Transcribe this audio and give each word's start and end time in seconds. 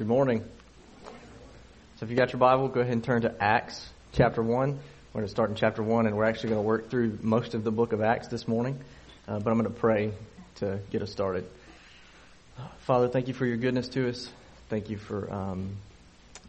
Good 0.00 0.08
morning. 0.08 0.42
So 1.98 2.04
if 2.04 2.10
you 2.10 2.16
got 2.16 2.32
your 2.32 2.40
Bible, 2.40 2.68
go 2.68 2.80
ahead 2.80 2.94
and 2.94 3.04
turn 3.04 3.20
to 3.20 3.34
Acts 3.38 3.86
chapter 4.14 4.42
1. 4.42 4.70
We're 4.70 4.78
going 5.12 5.26
to 5.26 5.30
start 5.30 5.50
in 5.50 5.56
chapter 5.56 5.82
1, 5.82 6.06
and 6.06 6.16
we're 6.16 6.24
actually 6.24 6.48
going 6.48 6.62
to 6.62 6.66
work 6.66 6.88
through 6.88 7.18
most 7.20 7.52
of 7.52 7.64
the 7.64 7.70
book 7.70 7.92
of 7.92 8.00
Acts 8.00 8.28
this 8.28 8.48
morning. 8.48 8.80
Uh, 9.28 9.40
but 9.40 9.50
I'm 9.50 9.58
going 9.58 9.70
to 9.70 9.78
pray 9.78 10.14
to 10.54 10.80
get 10.90 11.02
us 11.02 11.12
started. 11.12 11.44
Father, 12.86 13.08
thank 13.08 13.28
you 13.28 13.34
for 13.34 13.44
your 13.44 13.58
goodness 13.58 13.88
to 13.88 14.08
us. 14.08 14.26
Thank 14.70 14.88
you 14.88 14.96
for 14.96 15.30
um, 15.30 15.76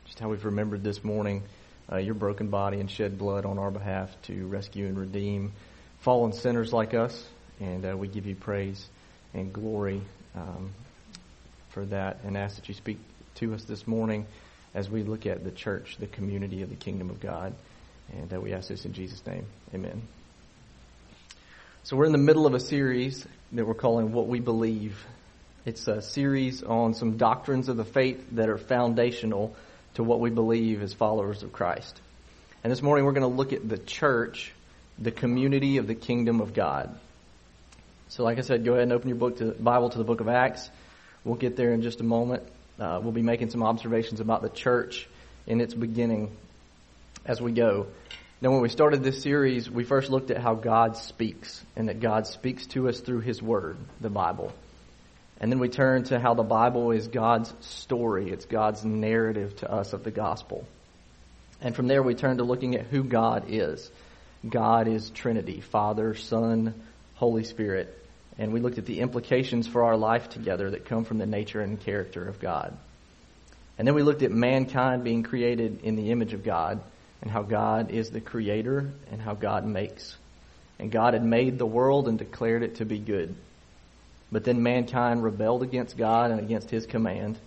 just 0.05 0.17
how 0.17 0.29
we've 0.29 0.45
remembered 0.45 0.81
this 0.81 1.03
morning 1.03 1.43
uh, 1.91 1.97
your 1.97 2.15
broken 2.15 2.47
body 2.47 2.79
and 2.79 2.89
shed 2.89 3.17
blood 3.17 3.45
on 3.45 3.59
our 3.59 3.69
behalf 3.69 4.09
to 4.27 4.47
rescue 4.47 4.85
and 4.85 4.97
redeem 4.97 5.51
fallen 5.99 6.31
sinners 6.31 6.71
like 6.71 6.93
us. 6.93 7.27
And 7.59 7.85
uh, 7.85 7.97
we 7.97 8.07
give 8.07 8.25
you 8.25 8.35
praise 8.35 8.87
and 9.33 9.51
glory 9.51 10.01
um, 10.37 10.71
for 11.71 11.83
that 11.87 12.21
and 12.23 12.37
ask 12.37 12.55
that 12.55 12.69
you 12.69 12.75
speak 12.75 12.97
to 13.35 13.53
us 13.53 13.63
this 13.63 13.87
morning 13.87 14.25
as 14.73 14.89
we 14.89 15.03
look 15.03 15.25
at 15.25 15.43
the 15.43 15.51
church, 15.51 15.97
the 15.99 16.07
community 16.07 16.61
of 16.61 16.69
the 16.69 16.75
kingdom 16.75 17.09
of 17.09 17.19
God. 17.19 17.53
And 18.13 18.33
uh, 18.33 18.39
we 18.39 18.53
ask 18.53 18.67
this 18.67 18.85
in 18.85 18.93
Jesus' 18.93 19.25
name. 19.25 19.45
Amen. 19.73 20.01
So 21.83 21.97
we're 21.97 22.05
in 22.05 22.11
the 22.11 22.17
middle 22.17 22.45
of 22.45 22.53
a 22.53 22.59
series 22.59 23.25
that 23.53 23.65
we're 23.65 23.73
calling 23.73 24.11
What 24.11 24.27
We 24.27 24.39
Believe. 24.39 25.03
It's 25.65 25.87
a 25.87 26.01
series 26.01 26.63
on 26.63 26.93
some 26.93 27.17
doctrines 27.17 27.69
of 27.69 27.77
the 27.77 27.85
faith 27.85 28.23
that 28.33 28.49
are 28.49 28.57
foundational 28.57 29.55
to 29.95 30.03
what 30.03 30.19
we 30.19 30.29
believe 30.29 30.81
as 30.81 30.93
followers 30.93 31.43
of 31.43 31.51
Christ. 31.51 31.99
And 32.63 32.71
this 32.71 32.81
morning 32.81 33.05
we're 33.05 33.13
going 33.13 33.29
to 33.29 33.35
look 33.35 33.53
at 33.53 33.67
the 33.67 33.77
church, 33.77 34.51
the 34.99 35.11
community 35.11 35.77
of 35.77 35.87
the 35.87 35.95
kingdom 35.95 36.41
of 36.41 36.53
God. 36.53 36.97
So 38.09 38.23
like 38.23 38.37
I 38.37 38.41
said, 38.41 38.63
go 38.63 38.73
ahead 38.73 38.83
and 38.83 38.93
open 38.93 39.09
your 39.09 39.17
book 39.17 39.37
to 39.37 39.51
Bible 39.51 39.89
to 39.89 39.97
the 39.97 40.03
book 40.03 40.21
of 40.21 40.27
Acts. 40.27 40.69
We'll 41.23 41.35
get 41.35 41.55
there 41.55 41.73
in 41.73 41.81
just 41.81 42.01
a 42.01 42.03
moment. 42.03 42.43
Uh, 42.79 42.99
we'll 43.01 43.11
be 43.11 43.21
making 43.21 43.49
some 43.49 43.63
observations 43.63 44.19
about 44.19 44.41
the 44.41 44.49
church 44.49 45.07
in 45.47 45.61
its 45.61 45.73
beginning 45.73 46.35
as 47.25 47.41
we 47.41 47.51
go. 47.51 47.87
Now, 48.41 48.51
when 48.51 48.61
we 48.61 48.69
started 48.69 49.03
this 49.03 49.21
series, 49.21 49.69
we 49.69 49.83
first 49.83 50.09
looked 50.09 50.31
at 50.31 50.37
how 50.37 50.55
God 50.55 50.97
speaks 50.97 51.63
and 51.75 51.89
that 51.89 51.99
God 51.99 52.25
speaks 52.25 52.65
to 52.67 52.89
us 52.89 52.99
through 52.99 53.19
His 53.19 53.41
Word, 53.41 53.77
the 53.99 54.09
Bible. 54.09 54.51
And 55.39 55.51
then 55.51 55.59
we 55.59 55.69
turned 55.69 56.07
to 56.07 56.19
how 56.19 56.33
the 56.33 56.43
Bible 56.43 56.91
is 56.91 57.07
God's 57.07 57.53
story. 57.61 58.31
It's 58.31 58.45
God's 58.45 58.83
narrative 58.83 59.55
to 59.57 59.71
us 59.71 59.93
of 59.93 60.03
the 60.03 60.11
gospel. 60.11 60.67
And 61.61 61.75
from 61.75 61.87
there, 61.87 62.01
we 62.01 62.15
turned 62.15 62.39
to 62.39 62.43
looking 62.43 62.75
at 62.75 62.87
who 62.87 63.03
God 63.03 63.45
is. 63.49 63.91
God 64.47 64.87
is 64.87 65.11
Trinity, 65.11 65.61
Father, 65.61 66.15
Son, 66.15 66.73
Holy 67.15 67.43
Spirit 67.43 68.00
and 68.37 68.53
we 68.53 68.59
looked 68.59 68.77
at 68.77 68.85
the 68.85 68.99
implications 68.99 69.67
for 69.67 69.83
our 69.83 69.97
life 69.97 70.29
together 70.29 70.71
that 70.71 70.85
come 70.85 71.03
from 71.03 71.17
the 71.17 71.25
nature 71.25 71.61
and 71.61 71.79
character 71.79 72.27
of 72.27 72.39
God. 72.39 72.77
And 73.77 73.87
then 73.87 73.95
we 73.95 74.03
looked 74.03 74.21
at 74.21 74.31
mankind 74.31 75.03
being 75.03 75.23
created 75.23 75.81
in 75.83 75.95
the 75.95 76.11
image 76.11 76.33
of 76.33 76.43
God 76.43 76.81
and 77.21 77.29
how 77.29 77.41
God 77.41 77.91
is 77.91 78.09
the 78.09 78.21
creator 78.21 78.91
and 79.11 79.21
how 79.21 79.33
God 79.33 79.65
makes. 79.65 80.15
And 80.79 80.91
God 80.91 81.13
had 81.13 81.23
made 81.23 81.57
the 81.57 81.65
world 81.65 82.07
and 82.07 82.17
declared 82.17 82.63
it 82.63 82.75
to 82.75 82.85
be 82.85 82.99
good. 82.99 83.35
But 84.31 84.43
then 84.43 84.63
mankind 84.63 85.23
rebelled 85.23 85.61
against 85.61 85.97
God 85.97 86.31
and 86.31 86.39
against 86.39 86.69
his 86.69 86.85
command, 86.85 87.37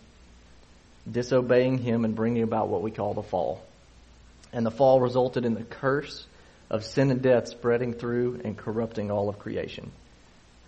disobeying 1.11 1.79
him 1.79 2.05
and 2.05 2.15
bringing 2.15 2.43
about 2.43 2.69
what 2.69 2.83
we 2.83 2.91
call 2.91 3.15
the 3.15 3.23
fall. 3.23 3.63
And 4.53 4.65
the 4.65 4.71
fall 4.71 5.01
resulted 5.01 5.45
in 5.45 5.55
the 5.55 5.65
curse 5.65 6.27
of 6.71 6.85
sin 6.85 7.11
and 7.11 7.23
death 7.23 7.49
spreading 7.49 7.95
through 7.95 8.41
and 8.45 8.57
corrupting 8.57 9.11
all 9.11 9.29
of 9.29 9.39
creation. 9.39 9.91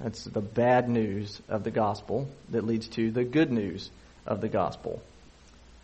That's 0.01 0.25
the 0.25 0.41
bad 0.41 0.89
news 0.89 1.41
of 1.49 1.65
the 1.65 1.71
gospel 1.71 2.29
that 2.51 2.67
leads 2.67 2.89
to 2.89 3.11
the 3.11 3.25
good 3.25 3.51
news 3.51 3.91
of 4.27 4.41
the 4.41 4.49
gospel. 4.49 5.03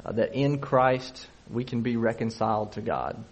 Uh, 0.05 0.13
that 0.13 0.35
in 0.35 0.59
Christ 0.59 1.27
we 1.51 1.65
can 1.65 1.83
be 1.83 1.97
reconciled 1.97 2.73
to 2.73 2.81
God. 2.81 3.23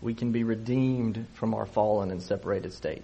We 0.00 0.14
can 0.14 0.32
be 0.32 0.44
redeemed 0.44 1.26
from 1.34 1.54
our 1.54 1.66
fallen 1.66 2.10
and 2.10 2.22
separated 2.22 2.72
state. 2.72 3.02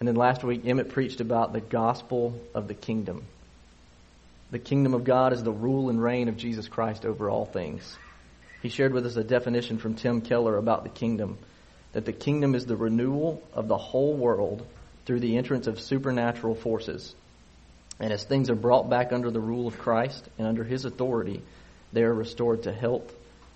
And 0.00 0.06
then 0.06 0.16
last 0.16 0.44
week, 0.44 0.62
Emmett 0.64 0.90
preached 0.90 1.20
about 1.20 1.52
the 1.52 1.60
gospel 1.60 2.38
of 2.54 2.68
the 2.68 2.74
kingdom. 2.74 3.24
The 4.50 4.58
kingdom 4.58 4.94
of 4.94 5.04
God 5.04 5.32
is 5.32 5.42
the 5.42 5.52
rule 5.52 5.90
and 5.90 6.02
reign 6.02 6.28
of 6.28 6.36
Jesus 6.36 6.68
Christ 6.68 7.04
over 7.04 7.28
all 7.28 7.46
things. 7.46 7.96
He 8.62 8.68
shared 8.68 8.92
with 8.92 9.06
us 9.06 9.16
a 9.16 9.24
definition 9.24 9.78
from 9.78 9.94
Tim 9.94 10.20
Keller 10.20 10.56
about 10.56 10.84
the 10.84 10.90
kingdom 10.90 11.38
that 11.92 12.04
the 12.04 12.12
kingdom 12.12 12.54
is 12.54 12.66
the 12.66 12.76
renewal 12.76 13.42
of 13.54 13.66
the 13.66 13.78
whole 13.78 14.14
world 14.14 14.66
through 15.08 15.20
the 15.20 15.38
entrance 15.38 15.66
of 15.66 15.80
supernatural 15.80 16.54
forces. 16.54 17.14
And 17.98 18.12
as 18.12 18.24
things 18.24 18.50
are 18.50 18.54
brought 18.54 18.90
back 18.90 19.10
under 19.10 19.30
the 19.30 19.40
rule 19.40 19.66
of 19.66 19.78
Christ 19.78 20.22
and 20.36 20.46
under 20.46 20.64
his 20.64 20.84
authority, 20.84 21.40
they 21.94 22.02
are 22.02 22.12
restored 22.12 22.64
to 22.64 22.72
health, 22.74 23.10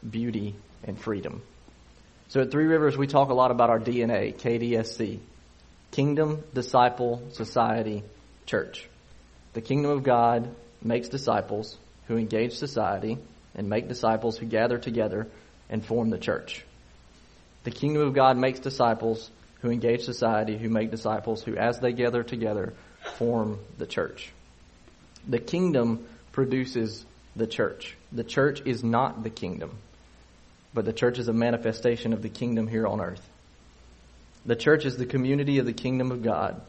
beauty, 0.09 0.55
and 0.83 0.99
freedom. 0.99 1.43
So 2.31 2.41
at 2.41 2.51
Three 2.51 2.65
Rivers, 2.65 2.97
we 2.97 3.07
talk 3.07 3.29
a 3.29 3.35
lot 3.35 3.51
about 3.51 3.69
our 3.69 3.79
DNA, 3.79 4.35
KDSC. 4.35 5.19
Kingdom, 5.91 6.43
Disciple, 6.55 7.23
Society, 7.33 8.03
Church. 8.47 8.89
The 9.53 9.61
kingdom 9.61 9.91
of 9.91 10.05
God 10.05 10.49
makes 10.83 11.11
disciples 11.11 11.77
who 12.09 12.17
engage 12.17 12.55
society 12.55 13.19
and 13.55 13.69
make 13.69 13.89
disciples 13.89 14.39
who 14.39 14.47
gather 14.47 14.79
together 14.79 15.29
and 15.69 15.85
form 15.85 16.09
the 16.09 16.17
church. 16.17 16.65
The 17.65 17.71
kingdom 17.71 18.07
of 18.07 18.15
God 18.15 18.39
makes 18.39 18.61
disciples 18.61 19.31
who 19.63 19.71
engage 19.71 20.05
society, 20.05 20.59
who 20.59 20.69
make 20.69 20.91
disciples, 20.91 21.43
who, 21.43 21.57
as 21.57 21.79
they 21.79 21.93
gather 21.93 22.23
together, 22.23 22.75
form 23.17 23.59
the 23.79 23.87
church. 23.87 24.31
The 25.27 25.39
kingdom 25.39 26.07
produces 26.33 27.05
the 27.37 27.47
church. 27.47 27.97
The 28.11 28.25
church 28.25 28.63
is 28.67 28.83
not 28.83 29.23
the 29.23 29.31
kingdom, 29.31 29.71
but 30.75 30.85
the 30.85 30.93
church 30.93 31.19
is 31.19 31.29
a 31.29 31.33
manifestation 31.33 32.13
of 32.13 32.23
the 32.23 32.29
kingdom 32.29 32.67
here 32.67 32.87
on 32.87 33.01
earth. 33.01 33.27
The 34.45 34.57
church 34.57 34.85
is 34.85 34.97
the 34.97 35.07
community 35.07 35.59
of 35.59 35.67
the 35.67 35.73
kingdom 35.73 36.11
of 36.11 36.23
God. 36.23 36.61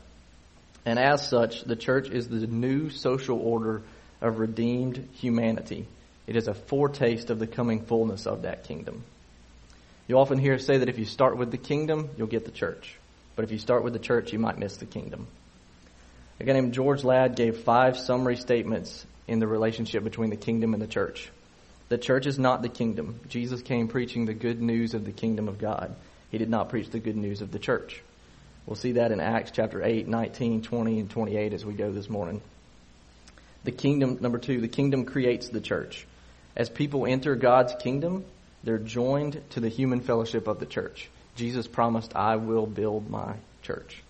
And 0.85 0.99
as 0.99 1.27
such, 1.27 1.63
the 1.63 1.75
church 1.75 2.09
is 2.09 2.27
the 2.27 2.45
new 2.45 2.91
social 2.91 3.39
order 3.39 3.81
of 4.21 4.37
redeemed 4.37 5.09
humanity. 5.13 5.87
It 6.27 6.35
is 6.35 6.47
a 6.47 6.53
foretaste 6.53 7.31
of 7.31 7.39
the 7.39 7.47
coming 7.47 7.85
fullness 7.85 8.27
of 8.27 8.43
that 8.43 8.65
kingdom. 8.65 9.03
You 10.07 10.17
often 10.19 10.37
hear 10.37 10.59
say 10.59 10.77
that 10.77 10.89
if 10.89 10.99
you 10.99 11.05
start 11.05 11.37
with 11.37 11.51
the 11.51 11.57
kingdom, 11.57 12.09
you'll 12.17 12.27
get 12.27 12.45
the 12.45 12.51
church. 12.51 12.97
But 13.35 13.45
if 13.45 13.51
you 13.51 13.57
start 13.57 13.83
with 13.83 13.93
the 13.93 13.99
church, 13.99 14.33
you 14.33 14.39
might 14.39 14.57
miss 14.57 14.77
the 14.77 14.85
kingdom. 14.85 15.27
A 16.39 16.43
guy 16.43 16.53
named 16.53 16.73
George 16.73 17.03
Ladd 17.03 17.35
gave 17.35 17.57
five 17.57 17.97
summary 17.97 18.35
statements 18.35 19.05
in 19.27 19.39
the 19.39 19.47
relationship 19.47 20.03
between 20.03 20.29
the 20.29 20.35
kingdom 20.35 20.73
and 20.73 20.81
the 20.81 20.87
church. 20.87 21.31
The 21.89 21.97
church 21.97 22.25
is 22.25 22.37
not 22.37 22.61
the 22.61 22.69
kingdom. 22.69 23.19
Jesus 23.29 23.61
came 23.61 23.87
preaching 23.87 24.25
the 24.25 24.33
good 24.33 24.61
news 24.61 24.93
of 24.93 25.05
the 25.05 25.11
kingdom 25.11 25.47
of 25.47 25.57
God. 25.57 25.95
He 26.31 26.37
did 26.37 26.49
not 26.49 26.69
preach 26.69 26.89
the 26.89 26.99
good 26.99 27.15
news 27.15 27.41
of 27.41 27.51
the 27.51 27.59
church. 27.59 28.01
We'll 28.65 28.75
see 28.75 28.93
that 28.93 29.11
in 29.11 29.19
Acts 29.19 29.51
chapter 29.51 29.83
8, 29.83 30.07
19, 30.07 30.63
20, 30.63 30.99
and 30.99 31.09
28 31.09 31.53
as 31.53 31.65
we 31.65 31.73
go 31.73 31.91
this 31.91 32.09
morning. 32.09 32.41
The 33.63 33.71
kingdom, 33.71 34.17
number 34.21 34.37
two, 34.37 34.59
the 34.59 34.67
kingdom 34.67 35.05
creates 35.05 35.49
the 35.49 35.61
church. 35.61 36.07
As 36.55 36.69
people 36.69 37.05
enter 37.05 37.35
God's 37.35 37.73
kingdom, 37.75 38.25
they're 38.63 38.77
joined 38.77 39.41
to 39.51 39.59
the 39.59 39.69
human 39.69 40.01
fellowship 40.01 40.47
of 40.47 40.59
the 40.59 40.65
church. 40.65 41.09
Jesus 41.35 41.67
promised, 41.67 42.15
I 42.15 42.37
will 42.37 42.65
build 42.65 43.09
my 43.09 43.35
church. 43.61 44.01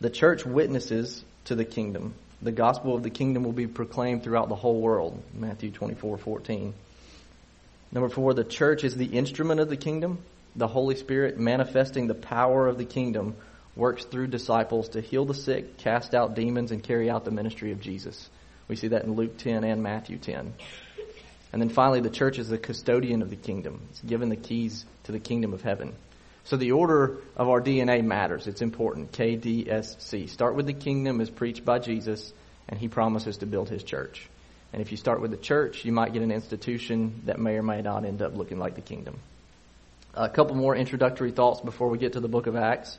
The 0.00 0.10
church 0.10 0.44
witnesses 0.44 1.24
to 1.46 1.54
the 1.54 1.64
kingdom. 1.64 2.14
The 2.40 2.52
gospel 2.52 2.94
of 2.94 3.02
the 3.02 3.10
kingdom 3.10 3.44
will 3.44 3.52
be 3.52 3.66
proclaimed 3.66 4.22
throughout 4.24 4.48
the 4.48 4.56
whole 4.56 4.80
world. 4.80 5.22
Matthew 5.32 5.70
24, 5.70 6.18
14. 6.18 6.74
Number 7.92 8.08
four, 8.08 8.34
the 8.34 8.44
church 8.44 8.84
is 8.84 8.96
the 8.96 9.06
instrument 9.06 9.60
of 9.60 9.68
the 9.68 9.76
kingdom. 9.76 10.18
The 10.56 10.66
Holy 10.66 10.96
Spirit 10.96 11.38
manifesting 11.38 12.06
the 12.06 12.14
power 12.14 12.66
of 12.66 12.78
the 12.78 12.84
kingdom 12.84 13.36
works 13.76 14.04
through 14.04 14.26
disciples 14.26 14.90
to 14.90 15.00
heal 15.00 15.24
the 15.24 15.34
sick, 15.34 15.78
cast 15.78 16.14
out 16.14 16.34
demons, 16.34 16.72
and 16.72 16.82
carry 16.82 17.08
out 17.08 17.24
the 17.24 17.30
ministry 17.30 17.72
of 17.72 17.80
Jesus. 17.80 18.28
We 18.68 18.76
see 18.76 18.88
that 18.88 19.04
in 19.04 19.12
Luke 19.14 19.38
10 19.38 19.64
and 19.64 19.82
Matthew 19.82 20.18
10. 20.18 20.52
And 21.52 21.60
then 21.60 21.68
finally, 21.68 22.00
the 22.00 22.10
church 22.10 22.38
is 22.38 22.48
the 22.48 22.58
custodian 22.58 23.22
of 23.22 23.30
the 23.30 23.36
kingdom. 23.36 23.82
It's 23.90 24.00
given 24.00 24.30
the 24.30 24.36
keys 24.36 24.84
to 25.04 25.12
the 25.12 25.18
kingdom 25.18 25.52
of 25.52 25.62
heaven. 25.62 25.94
So 26.44 26.56
the 26.56 26.72
order 26.72 27.18
of 27.36 27.48
our 27.48 27.60
DNA 27.60 28.02
matters. 28.02 28.46
It's 28.46 28.62
important. 28.62 29.12
KDSC. 29.12 30.28
Start 30.28 30.56
with 30.56 30.66
the 30.66 30.72
kingdom 30.72 31.20
as 31.20 31.30
preached 31.30 31.64
by 31.64 31.78
Jesus, 31.78 32.32
and 32.68 32.78
he 32.78 32.88
promises 32.88 33.38
to 33.38 33.46
build 33.46 33.68
his 33.68 33.84
church. 33.84 34.28
And 34.72 34.80
if 34.80 34.90
you 34.90 34.96
start 34.96 35.20
with 35.20 35.30
the 35.30 35.36
church, 35.36 35.84
you 35.84 35.92
might 35.92 36.14
get 36.14 36.22
an 36.22 36.32
institution 36.32 37.22
that 37.26 37.38
may 37.38 37.56
or 37.56 37.62
may 37.62 37.82
not 37.82 38.04
end 38.04 38.22
up 38.22 38.36
looking 38.36 38.58
like 38.58 38.74
the 38.74 38.80
kingdom. 38.80 39.18
A 40.14 40.28
couple 40.28 40.56
more 40.56 40.74
introductory 40.74 41.30
thoughts 41.30 41.60
before 41.60 41.88
we 41.88 41.98
get 41.98 42.14
to 42.14 42.20
the 42.20 42.28
book 42.28 42.46
of 42.46 42.56
Acts. 42.56 42.98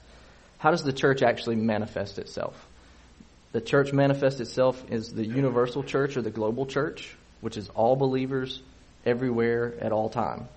How 0.60 0.72
does 0.72 0.84
the 0.84 0.94
church 0.94 1.24
actually 1.24 1.56
manifest 1.56 2.20
itself? 2.20 2.56
The 3.52 3.62
church 3.62 3.92
manifests 3.92 4.40
itself 4.40 4.84
as 4.90 5.12
the 5.12 5.26
universal 5.26 5.84
church 5.84 6.16
or 6.18 6.22
the 6.22 6.32
global 6.32 6.66
church, 6.66 7.16
which 7.44 7.58
is 7.58 7.68
all 7.76 7.98
believers 7.98 8.62
everywhere 9.06 9.74
at 9.82 9.92
all 9.92 10.10
time. 10.10 10.48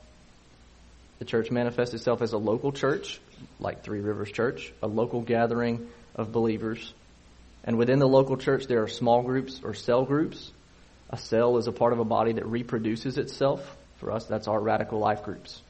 The 1.19 1.25
church 1.25 1.50
manifests 1.50 1.94
itself 1.94 2.23
as 2.23 2.33
a 2.33 2.38
local 2.38 2.71
church, 2.71 3.21
like 3.59 3.83
Three 3.83 3.99
Rivers 3.99 4.31
Church, 4.31 4.73
a 4.81 4.87
local 4.87 5.21
gathering 5.21 5.88
of 6.15 6.31
believers. 6.31 6.94
And 7.65 7.77
within 7.77 7.99
the 7.99 8.06
local 8.06 8.37
church, 8.37 8.69
there 8.69 8.85
are 8.85 8.88
small 8.88 9.23
groups 9.23 9.62
or 9.65 9.75
cell 9.75 10.05
groups. 10.05 10.53
A 11.11 11.17
cell 11.17 11.56
is 11.59 11.67
a 11.67 11.73
part 11.73 11.93
of 11.93 11.99
a 11.99 12.05
body 12.05 12.35
that 12.35 12.47
reproduces 12.47 13.19
itself. 13.19 13.77
For 13.97 14.12
us, 14.12 14.27
that's 14.27 14.47
our 14.47 14.61
radical 14.61 15.00
life 15.00 15.25
groups. 15.25 15.61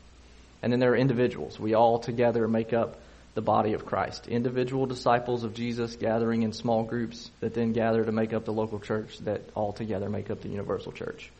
And 0.62 0.70
then 0.70 0.80
there 0.80 0.92
are 0.92 0.96
individuals. 0.96 1.58
We 1.58 1.72
all 1.72 1.98
together 1.98 2.46
make 2.46 2.74
up 2.74 2.98
the 3.36 3.42
body 3.42 3.74
of 3.74 3.84
Christ. 3.84 4.28
Individual 4.28 4.86
disciples 4.86 5.44
of 5.44 5.52
Jesus 5.52 5.94
gathering 5.94 6.42
in 6.42 6.54
small 6.54 6.84
groups 6.84 7.30
that 7.40 7.52
then 7.52 7.74
gather 7.74 8.02
to 8.02 8.10
make 8.10 8.32
up 8.32 8.46
the 8.46 8.52
local 8.52 8.80
church 8.80 9.18
that 9.18 9.42
all 9.54 9.74
together 9.74 10.08
make 10.08 10.30
up 10.30 10.40
the 10.40 10.48
universal 10.48 10.90
church. 10.90 11.30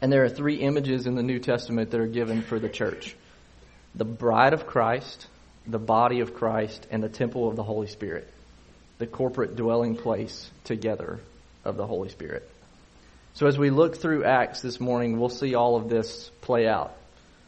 And 0.00 0.10
there 0.10 0.24
are 0.24 0.30
three 0.30 0.56
images 0.56 1.06
in 1.06 1.16
the 1.16 1.22
New 1.22 1.38
Testament 1.38 1.90
that 1.90 2.00
are 2.00 2.06
given 2.06 2.40
for 2.40 2.58
the 2.58 2.70
church. 2.70 3.14
The 3.94 4.06
bride 4.06 4.54
of 4.54 4.66
Christ, 4.66 5.26
the 5.66 5.78
body 5.78 6.20
of 6.20 6.32
Christ, 6.32 6.86
and 6.90 7.02
the 7.02 7.10
temple 7.10 7.46
of 7.46 7.56
the 7.56 7.62
Holy 7.62 7.86
Spirit. 7.86 8.26
The 8.96 9.06
corporate 9.06 9.56
dwelling 9.56 9.96
place 9.96 10.50
together 10.64 11.20
of 11.62 11.76
the 11.76 11.86
Holy 11.86 12.08
Spirit. 12.08 12.48
So 13.34 13.46
as 13.46 13.58
we 13.58 13.68
look 13.68 13.98
through 13.98 14.24
Acts 14.24 14.62
this 14.62 14.80
morning, 14.80 15.20
we'll 15.20 15.28
see 15.28 15.54
all 15.54 15.76
of 15.76 15.90
this 15.90 16.30
play 16.40 16.66
out. 16.66 16.96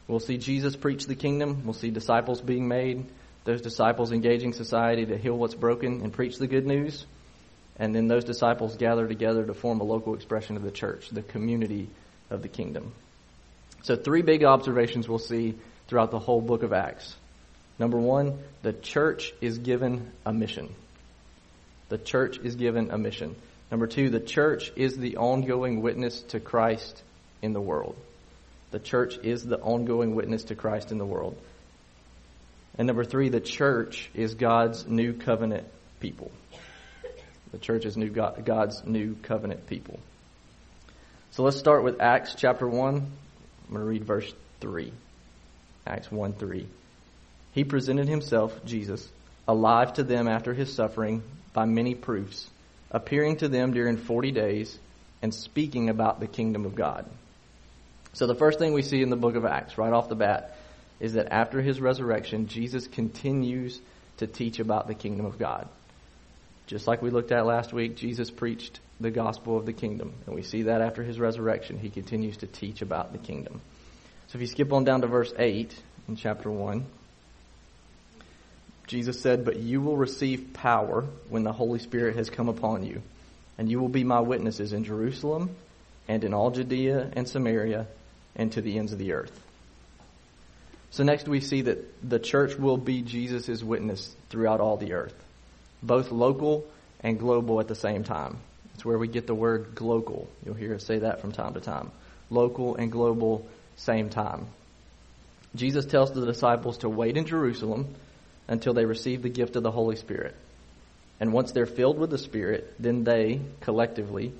We'll 0.06 0.20
see 0.20 0.37
Jesus 0.37 0.76
preach 0.76 1.06
the 1.06 1.14
kingdom. 1.14 1.62
We'll 1.64 1.73
see 1.73 1.90
disciples 1.90 2.43
being 2.43 2.69
made 2.69 3.06
those 3.44 3.60
disciples 3.60 4.12
engaging 4.12 4.52
society 4.52 5.06
to 5.06 5.16
heal 5.16 5.36
what's 5.36 5.54
broken 5.54 6.02
and 6.02 6.12
preach 6.12 6.38
the 6.38 6.46
good 6.46 6.66
news. 6.66 7.06
And 7.76 7.94
then 7.94 8.06
those 8.06 8.24
disciples 8.24 8.76
gather 8.76 9.08
together 9.08 9.44
to 9.44 9.54
form 9.54 9.80
a 9.80 9.84
local 9.84 10.14
expression 10.14 10.56
of 10.56 10.62
the 10.62 10.70
church, 10.70 11.08
the 11.10 11.22
community 11.22 11.88
of 12.30 12.42
the 12.42 12.48
kingdom. 12.48 12.92
So, 13.82 13.96
three 13.96 14.22
big 14.22 14.44
observations 14.44 15.08
we'll 15.08 15.18
see 15.18 15.58
throughout 15.88 16.10
the 16.10 16.18
whole 16.18 16.40
book 16.40 16.62
of 16.62 16.72
Acts. 16.72 17.16
Number 17.78 17.98
one, 17.98 18.38
the 18.62 18.72
church 18.72 19.32
is 19.40 19.58
given 19.58 20.12
a 20.24 20.32
mission. 20.32 20.74
The 21.88 21.98
church 21.98 22.38
is 22.38 22.54
given 22.54 22.90
a 22.90 22.98
mission. 22.98 23.34
Number 23.70 23.86
two, 23.86 24.10
the 24.10 24.20
church 24.20 24.70
is 24.76 24.96
the 24.96 25.16
ongoing 25.16 25.82
witness 25.82 26.20
to 26.28 26.40
Christ 26.40 27.02
in 27.40 27.54
the 27.54 27.60
world. 27.60 27.96
The 28.70 28.78
church 28.78 29.18
is 29.22 29.44
the 29.44 29.58
ongoing 29.58 30.14
witness 30.14 30.44
to 30.44 30.54
Christ 30.54 30.92
in 30.92 30.98
the 30.98 31.06
world. 31.06 31.36
And 32.78 32.86
number 32.86 33.04
three, 33.04 33.28
the 33.28 33.40
church 33.40 34.10
is 34.14 34.34
God's 34.34 34.86
new 34.86 35.12
covenant 35.12 35.66
people. 36.00 36.30
The 37.52 37.58
church 37.58 37.84
is 37.84 37.96
new 37.96 38.08
God, 38.08 38.44
God's 38.44 38.82
new 38.86 39.14
covenant 39.22 39.66
people. 39.66 40.00
So 41.32 41.42
let's 41.42 41.58
start 41.58 41.84
with 41.84 42.00
Acts 42.00 42.34
chapter 42.34 42.66
1. 42.66 42.94
I'm 42.94 43.04
going 43.69 43.80
to 43.80 43.84
read 43.84 44.04
verse 44.04 44.32
3. 44.60 44.92
Acts 45.86 46.10
1 46.10 46.32
3. 46.34 46.66
He 47.52 47.64
presented 47.64 48.08
himself, 48.08 48.64
Jesus, 48.64 49.06
alive 49.46 49.92
to 49.94 50.02
them 50.02 50.28
after 50.28 50.54
his 50.54 50.72
suffering 50.72 51.22
by 51.52 51.66
many 51.66 51.94
proofs, 51.94 52.48
appearing 52.90 53.36
to 53.38 53.48
them 53.48 53.72
during 53.72 53.98
40 53.98 54.30
days 54.30 54.78
and 55.20 55.34
speaking 55.34 55.90
about 55.90 56.20
the 56.20 56.26
kingdom 56.26 56.64
of 56.64 56.75
God. 56.75 57.04
So 58.14 58.26
the 58.26 58.34
first 58.34 58.58
thing 58.58 58.72
we 58.72 58.82
see 58.82 59.02
in 59.02 59.10
the 59.10 59.16
book 59.16 59.36
of 59.36 59.44
Acts, 59.44 59.78
right 59.78 59.92
off 59.92 60.08
the 60.08 60.14
bat, 60.14 60.56
is 61.02 61.14
that 61.14 61.32
after 61.32 61.60
his 61.60 61.81
resurrection, 61.81 62.46
Jesus 62.46 62.87
continues 62.87 63.81
to 64.19 64.28
teach 64.28 64.60
about 64.60 64.87
the 64.87 64.94
kingdom 64.94 65.26
of 65.26 65.37
God. 65.37 65.69
Just 66.69 66.87
like 66.87 67.02
we 67.02 67.10
looked 67.10 67.32
at 67.32 67.44
last 67.44 67.72
week, 67.72 67.96
Jesus 67.96 68.31
preached 68.31 68.78
the 69.00 69.10
gospel 69.10 69.56
of 69.56 69.66
the 69.66 69.72
kingdom. 69.72 70.12
And 70.26 70.34
we 70.37 70.43
see 70.43 70.62
that 70.62 70.81
after 70.81 71.02
his 71.02 71.19
resurrection, 71.19 71.76
he 71.76 71.90
continues 71.90 72.37
to 72.38 72.46
teach 72.46 72.82
about 72.82 73.10
the 73.10 73.19
kingdom. 73.19 73.60
So 74.28 74.37
if 74.37 74.43
you 74.43 74.46
skip 74.46 74.72
on 74.72 74.84
down 74.84 75.00
to 75.00 75.08
verse 75.08 75.34
8 75.37 75.75
in 76.06 76.14
chapter 76.14 76.49
1, 76.49 76.87
Jesus 78.87 79.20
said, 79.20 79.44
But 79.44 79.56
you 79.56 79.81
will 79.81 79.96
receive 79.96 80.52
power 80.52 81.04
when 81.28 81.43
the 81.43 81.52
Holy 81.52 81.81
Spirit 81.81 82.14
has 82.14 82.31
come 82.31 82.49
upon 82.49 82.87
you, 82.87 83.02
and 83.58 83.69
you 83.69 83.81
will 83.81 83.88
be 83.88 84.04
my 84.04 84.20
witnesses 84.20 84.72
in 84.72 84.84
Jerusalem 84.84 85.56
and 86.06 86.22
in 86.22 86.32
all 86.32 86.52
Judea 86.52 87.10
and 87.14 87.28
Samaria 87.28 87.88
and 88.37 88.52
to 88.52 88.60
the 88.60 88.78
ends 88.78 88.93
of 88.93 89.00
the 89.00 89.14
earth. 89.14 89.37
So 90.92 91.04
next 91.04 91.26
we 91.26 91.40
see 91.40 91.62
that 91.62 92.08
the 92.08 92.18
church 92.18 92.56
will 92.56 92.76
be 92.76 93.00
Jesus' 93.00 93.62
witness 93.62 94.14
throughout 94.28 94.60
all 94.60 94.76
the 94.76 94.92
earth, 94.92 95.14
both 95.82 96.12
local 96.12 96.66
and 97.00 97.18
global 97.18 97.60
at 97.60 97.68
the 97.68 97.74
same 97.74 98.04
time. 98.04 98.36
It's 98.74 98.84
where 98.84 98.98
we 98.98 99.08
get 99.08 99.26
the 99.26 99.34
word 99.34 99.74
global. 99.74 100.28
You'll 100.44 100.54
hear 100.54 100.74
us 100.74 100.84
say 100.84 100.98
that 100.98 101.22
from 101.22 101.32
time 101.32 101.54
to 101.54 101.60
time. 101.60 101.90
Local 102.28 102.76
and 102.76 102.92
global, 102.92 103.46
same 103.76 104.10
time. 104.10 104.48
Jesus 105.54 105.86
tells 105.86 106.12
the 106.12 106.26
disciples 106.26 106.78
to 106.78 106.90
wait 106.90 107.16
in 107.16 107.24
Jerusalem 107.24 107.94
until 108.46 108.74
they 108.74 108.84
receive 108.84 109.22
the 109.22 109.30
gift 109.30 109.56
of 109.56 109.62
the 109.62 109.70
Holy 109.70 109.96
Spirit. 109.96 110.34
And 111.20 111.32
once 111.32 111.52
they're 111.52 111.64
filled 111.64 111.98
with 111.98 112.10
the 112.10 112.18
Spirit, 112.18 112.74
then 112.78 113.04
they, 113.04 113.40
collectively, 113.62 114.34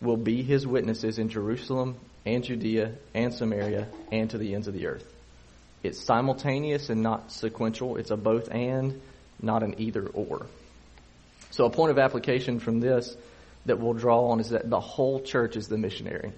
will 0.00 0.16
be 0.16 0.44
his 0.44 0.66
witnesses 0.66 1.18
in 1.18 1.30
Jerusalem 1.30 1.96
and 2.24 2.44
Judea 2.44 2.92
and 3.12 3.34
Samaria 3.34 3.88
and 4.12 4.30
to 4.30 4.38
the 4.38 4.54
ends 4.54 4.68
of 4.68 4.74
the 4.74 4.86
earth. 4.86 5.15
It's 5.86 6.00
simultaneous 6.00 6.90
and 6.90 7.02
not 7.02 7.32
sequential. 7.32 7.96
It's 7.96 8.10
a 8.10 8.16
both 8.16 8.48
and, 8.50 9.00
not 9.40 9.62
an 9.62 9.76
either 9.78 10.06
or. 10.06 10.46
So 11.50 11.64
a 11.64 11.70
point 11.70 11.90
of 11.90 11.98
application 11.98 12.58
from 12.60 12.80
this 12.80 13.16
that 13.66 13.78
we'll 13.78 13.94
draw 13.94 14.26
on 14.26 14.40
is 14.40 14.50
that 14.50 14.68
the 14.68 14.80
whole 14.80 15.20
church 15.20 15.56
is 15.56 15.68
the 15.68 15.78
missionary. 15.78 16.32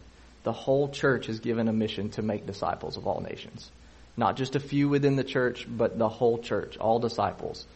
The 0.45 0.53
whole 0.53 0.89
church 0.89 1.29
is 1.29 1.41
given 1.41 1.69
a 1.69 1.73
mission 1.73 2.11
to 2.11 2.23
make 2.23 2.47
disciples 2.47 2.97
of 2.97 3.07
all 3.07 3.21
nations. 3.21 3.71
Not 4.17 4.37
just 4.37 4.57
a 4.57 4.61
few 4.61 4.89
within 4.89 5.17
the 5.17 5.25
church, 5.25 5.67
but 5.69 5.99
the 5.99 6.09
whole 6.09 6.39
church, 6.39 6.77
all 6.79 6.99
disciples 6.99 7.67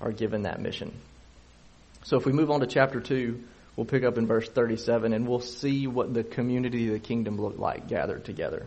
are 0.00 0.12
given 0.12 0.42
that 0.42 0.60
mission. 0.60 0.92
So 2.04 2.16
if 2.16 2.26
we 2.26 2.32
move 2.32 2.50
on 2.50 2.60
to 2.60 2.66
chapter 2.66 3.00
2, 3.00 3.42
we'll 3.76 3.86
pick 3.86 4.04
up 4.04 4.18
in 4.18 4.26
verse 4.26 4.48
37 4.48 5.12
and 5.12 5.26
we'll 5.26 5.40
see 5.40 5.86
what 5.86 6.12
the 6.12 6.24
community 6.24 6.88
of 6.88 6.94
the 6.94 6.98
kingdom 6.98 7.40
looked 7.40 7.58
like 7.58 7.88
gathered 7.88 8.24
together 8.24 8.66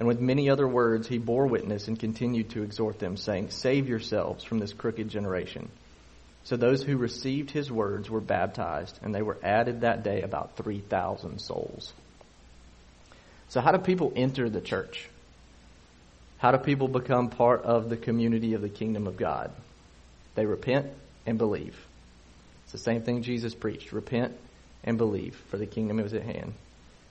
And 0.00 0.08
with 0.08 0.18
many 0.18 0.48
other 0.48 0.66
words, 0.66 1.06
he 1.06 1.18
bore 1.18 1.46
witness 1.46 1.86
and 1.86 1.98
continued 1.98 2.50
to 2.50 2.62
exhort 2.62 2.98
them, 2.98 3.18
saying, 3.18 3.50
Save 3.50 3.86
yourselves 3.86 4.42
from 4.42 4.58
this 4.58 4.72
crooked 4.72 5.10
generation. 5.10 5.68
So 6.44 6.56
those 6.56 6.82
who 6.82 6.96
received 6.96 7.50
his 7.50 7.70
words 7.70 8.08
were 8.08 8.22
baptized, 8.22 8.98
and 9.02 9.14
they 9.14 9.20
were 9.20 9.36
added 9.42 9.82
that 9.82 10.02
day 10.02 10.22
about 10.22 10.56
3,000 10.56 11.38
souls. 11.38 11.92
So, 13.50 13.60
how 13.60 13.72
do 13.72 13.78
people 13.78 14.14
enter 14.16 14.48
the 14.48 14.62
church? 14.62 15.06
How 16.38 16.50
do 16.52 16.58
people 16.58 16.88
become 16.88 17.28
part 17.28 17.64
of 17.64 17.90
the 17.90 17.98
community 17.98 18.54
of 18.54 18.62
the 18.62 18.70
kingdom 18.70 19.06
of 19.06 19.18
God? 19.18 19.50
They 20.34 20.46
repent 20.46 20.86
and 21.26 21.36
believe. 21.36 21.76
It's 22.62 22.72
the 22.72 22.78
same 22.78 23.02
thing 23.02 23.22
Jesus 23.22 23.54
preached 23.54 23.92
repent 23.92 24.34
and 24.82 24.96
believe, 24.96 25.36
for 25.50 25.58
the 25.58 25.66
kingdom 25.66 26.00
is 26.00 26.14
at 26.14 26.22
hand. 26.22 26.54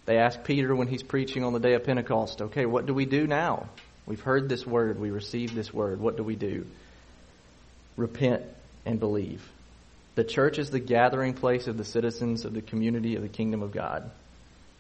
They 0.10 0.18
ask 0.18 0.44
Peter 0.44 0.76
when 0.76 0.88
he's 0.88 1.04
preaching 1.04 1.44
on 1.44 1.54
the 1.54 1.60
day 1.60 1.76
of 1.76 1.84
Pentecost, 1.84 2.42
okay, 2.42 2.66
what 2.66 2.88
do 2.88 2.96
we 2.96 3.06
do 3.06 3.28
now? 3.28 3.70
We've 4.08 4.20
heard 4.20 4.50
this 4.50 4.66
word, 4.66 5.00
we 5.00 5.12
received 5.12 5.54
this 5.54 5.72
word. 5.72 6.00
What 6.00 6.18
do 6.18 6.24
we 6.24 6.36
do? 6.36 6.66
Repent 7.96 8.42
and 8.88 9.00
believe. 9.00 9.48
The 10.16 10.24
church 10.24 10.58
is 10.58 10.72
the 10.72 10.80
gathering 10.80 11.36
place 11.36 11.68
of 11.68 11.78
the 11.78 11.86
citizens 11.86 12.44
of 12.44 12.56
the 12.56 12.64
community 12.64 13.18
of 13.18 13.22
the 13.22 13.28
kingdom 13.28 13.62
of 13.62 13.72
God. 13.72 14.10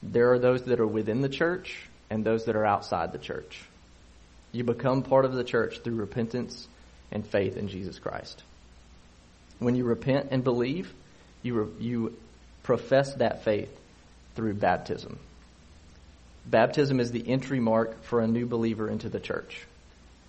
There 0.01 0.31
are 0.31 0.39
those 0.39 0.63
that 0.63 0.79
are 0.79 0.88
within 0.88 1.21
the 1.21 1.29
church 1.29 1.77
and 2.09 2.25
those 2.25 2.45
that 2.45 2.55
are 2.55 2.65
outside 2.65 3.12
the 3.12 3.19
church. 3.19 3.62
You 4.51 4.63
become 4.63 5.03
part 5.03 5.25
of 5.25 5.33
the 5.33 5.43
church 5.43 5.81
through 5.83 5.98
repentance 5.98 6.67
and 7.12 7.24
faith 7.24 7.55
in 7.55 7.67
Jesus 7.67 8.00
Christ. 8.00 8.41
When 9.59 9.75
you 9.75 9.83
repent 9.83 10.29
and 10.31 10.43
believe, 10.43 10.91
you, 11.43 11.53
re- 11.53 11.86
you 11.86 12.17
profess 12.63 13.13
that 13.13 13.43
faith 13.43 13.69
through 14.36 14.55
baptism. 14.55 15.19
Baptism 16.45 17.00
is 17.00 17.12
the 17.12 17.27
entry 17.27 17.59
mark 17.59 18.03
for 18.03 18.21
a 18.21 18.27
new 18.27 18.45
believer 18.45 18.89
into 18.89 19.09
the 19.09 19.19
church. 19.19 19.65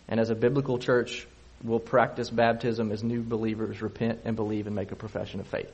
And 0.09 0.21
as 0.21 0.31
a 0.31 0.35
biblical 0.35 0.79
church, 0.79 1.27
we'll 1.63 1.79
practice 1.79 2.31
baptism 2.31 2.93
as 2.93 3.03
new 3.03 3.23
believers 3.23 3.81
repent 3.81 4.21
and 4.25 4.37
believe 4.37 4.67
and 4.67 4.77
make 4.77 4.93
a 4.93 4.97
profession 4.97 5.41
of 5.41 5.47
faith. 5.47 5.73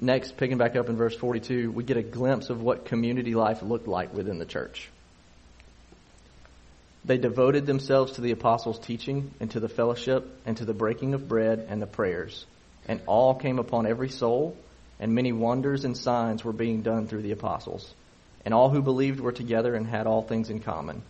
Next, 0.00 0.36
picking 0.36 0.58
back 0.58 0.76
up 0.76 0.88
in 0.88 0.96
verse 0.96 1.16
42, 1.16 1.70
we 1.70 1.84
get 1.84 1.96
a 1.96 2.02
glimpse 2.02 2.50
of 2.50 2.62
what 2.62 2.84
community 2.84 3.34
life 3.34 3.62
looked 3.62 3.88
like 3.88 4.12
within 4.12 4.38
the 4.38 4.44
church. 4.44 4.90
They 7.04 7.16
devoted 7.18 7.66
themselves 7.66 8.12
to 8.12 8.20
the 8.20 8.32
apostles' 8.32 8.80
teaching 8.80 9.30
and 9.40 9.50
to 9.52 9.60
the 9.60 9.68
fellowship 9.68 10.28
and 10.44 10.56
to 10.56 10.64
the 10.64 10.74
breaking 10.74 11.14
of 11.14 11.28
bread 11.28 11.66
and 11.68 11.80
the 11.80 11.86
prayers. 11.86 12.44
And 12.88 13.00
all 13.06 13.34
came 13.34 13.58
upon 13.58 13.86
every 13.86 14.08
soul 14.08 14.56
and 14.98 15.14
many 15.14 15.32
wonders 15.32 15.84
and 15.84 15.96
signs 15.96 16.44
were 16.44 16.52
being 16.52 16.82
done 16.82 17.06
through 17.06 17.22
the 17.22 17.32
apostles. 17.32 17.92
And 18.44 18.54
all 18.54 18.70
who 18.70 18.82
believed 18.82 19.20
were 19.20 19.32
together 19.32 19.74
and 19.74 19.86
had 19.86 20.06
all 20.06 20.22
things 20.22 20.50
in 20.50 20.60
common. 20.60 21.02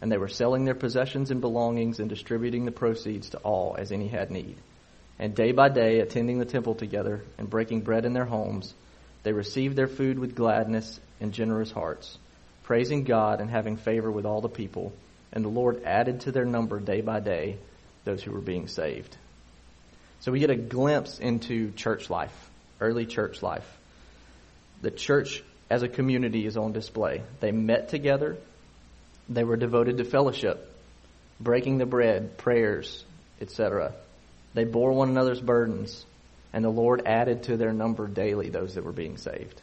And 0.00 0.12
they 0.12 0.18
were 0.18 0.28
selling 0.28 0.64
their 0.64 0.74
possessions 0.74 1.30
and 1.30 1.40
belongings 1.40 1.98
and 1.98 2.08
distributing 2.08 2.64
the 2.64 2.70
proceeds 2.70 3.30
to 3.30 3.38
all 3.38 3.74
as 3.78 3.90
any 3.90 4.08
had 4.08 4.30
need. 4.30 4.56
And 5.18 5.34
day 5.34 5.52
by 5.52 5.68
day, 5.68 6.00
attending 6.00 6.38
the 6.38 6.44
temple 6.44 6.74
together 6.74 7.22
and 7.38 7.48
breaking 7.48 7.82
bread 7.82 8.04
in 8.04 8.12
their 8.12 8.24
homes, 8.24 8.74
they 9.22 9.32
received 9.32 9.76
their 9.76 9.88
food 9.88 10.18
with 10.18 10.34
gladness 10.34 11.00
and 11.20 11.32
generous 11.32 11.70
hearts, 11.70 12.18
praising 12.64 13.04
God 13.04 13.40
and 13.40 13.50
having 13.50 13.76
favor 13.76 14.10
with 14.10 14.26
all 14.26 14.40
the 14.40 14.48
people. 14.48 14.92
And 15.32 15.44
the 15.44 15.48
Lord 15.48 15.82
added 15.84 16.20
to 16.22 16.32
their 16.32 16.44
number 16.44 16.78
day 16.78 17.00
by 17.00 17.20
day 17.20 17.56
those 18.04 18.22
who 18.22 18.32
were 18.32 18.40
being 18.40 18.68
saved. 18.68 19.16
So 20.20 20.32
we 20.32 20.40
get 20.40 20.50
a 20.50 20.56
glimpse 20.56 21.18
into 21.18 21.72
church 21.72 22.10
life, 22.10 22.50
early 22.80 23.06
church 23.06 23.42
life. 23.42 23.66
The 24.82 24.90
church 24.90 25.42
as 25.70 25.82
a 25.82 25.88
community 25.88 26.46
is 26.46 26.56
on 26.56 26.72
display. 26.72 27.22
They 27.40 27.52
met 27.52 27.88
together. 27.88 28.36
They 29.28 29.44
were 29.44 29.56
devoted 29.56 29.98
to 29.98 30.04
fellowship, 30.04 30.70
breaking 31.40 31.78
the 31.78 31.86
bread, 31.86 32.36
prayers, 32.36 33.04
etc. 33.40 33.94
They 34.52 34.64
bore 34.64 34.92
one 34.92 35.08
another's 35.08 35.40
burdens, 35.40 36.04
and 36.52 36.64
the 36.64 36.70
Lord 36.70 37.02
added 37.06 37.44
to 37.44 37.56
their 37.56 37.72
number 37.72 38.06
daily 38.06 38.50
those 38.50 38.74
that 38.74 38.84
were 38.84 38.92
being 38.92 39.16
saved. 39.16 39.60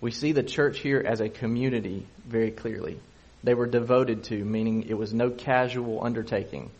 We 0.00 0.10
see 0.10 0.32
the 0.32 0.42
church 0.42 0.80
here 0.80 1.02
as 1.04 1.20
a 1.20 1.28
community 1.28 2.06
very 2.26 2.50
clearly. 2.50 3.00
They 3.42 3.54
were 3.54 3.66
devoted 3.66 4.24
to, 4.24 4.44
meaning 4.44 4.84
it 4.88 4.98
was 4.98 5.14
no 5.14 5.30
casual 5.30 6.04
undertaking 6.04 6.70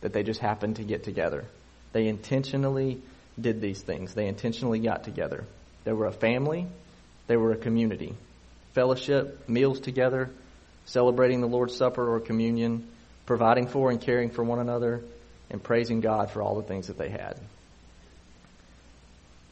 that 0.00 0.12
they 0.12 0.22
just 0.22 0.40
happened 0.40 0.76
to 0.76 0.82
get 0.82 1.04
together. 1.04 1.44
They 1.92 2.08
intentionally 2.08 3.00
did 3.40 3.60
these 3.60 3.80
things. 3.80 4.14
They 4.14 4.26
intentionally 4.26 4.78
got 4.78 5.04
together. 5.04 5.44
They 5.84 5.92
were 5.92 6.06
a 6.06 6.12
family. 6.12 6.66
They 7.26 7.36
were 7.36 7.52
a 7.52 7.56
community. 7.56 8.14
Fellowship, 8.72 9.48
meals 9.48 9.80
together, 9.80 10.30
celebrating 10.84 11.40
the 11.40 11.48
Lord's 11.48 11.76
Supper 11.76 12.08
or 12.08 12.20
communion, 12.20 12.86
providing 13.24 13.68
for 13.68 13.90
and 13.90 14.00
caring 14.00 14.30
for 14.30 14.44
one 14.44 14.58
another, 14.58 15.02
and 15.50 15.62
praising 15.62 16.00
God 16.00 16.30
for 16.30 16.42
all 16.42 16.56
the 16.56 16.62
things 16.62 16.88
that 16.88 16.98
they 16.98 17.08
had. 17.08 17.38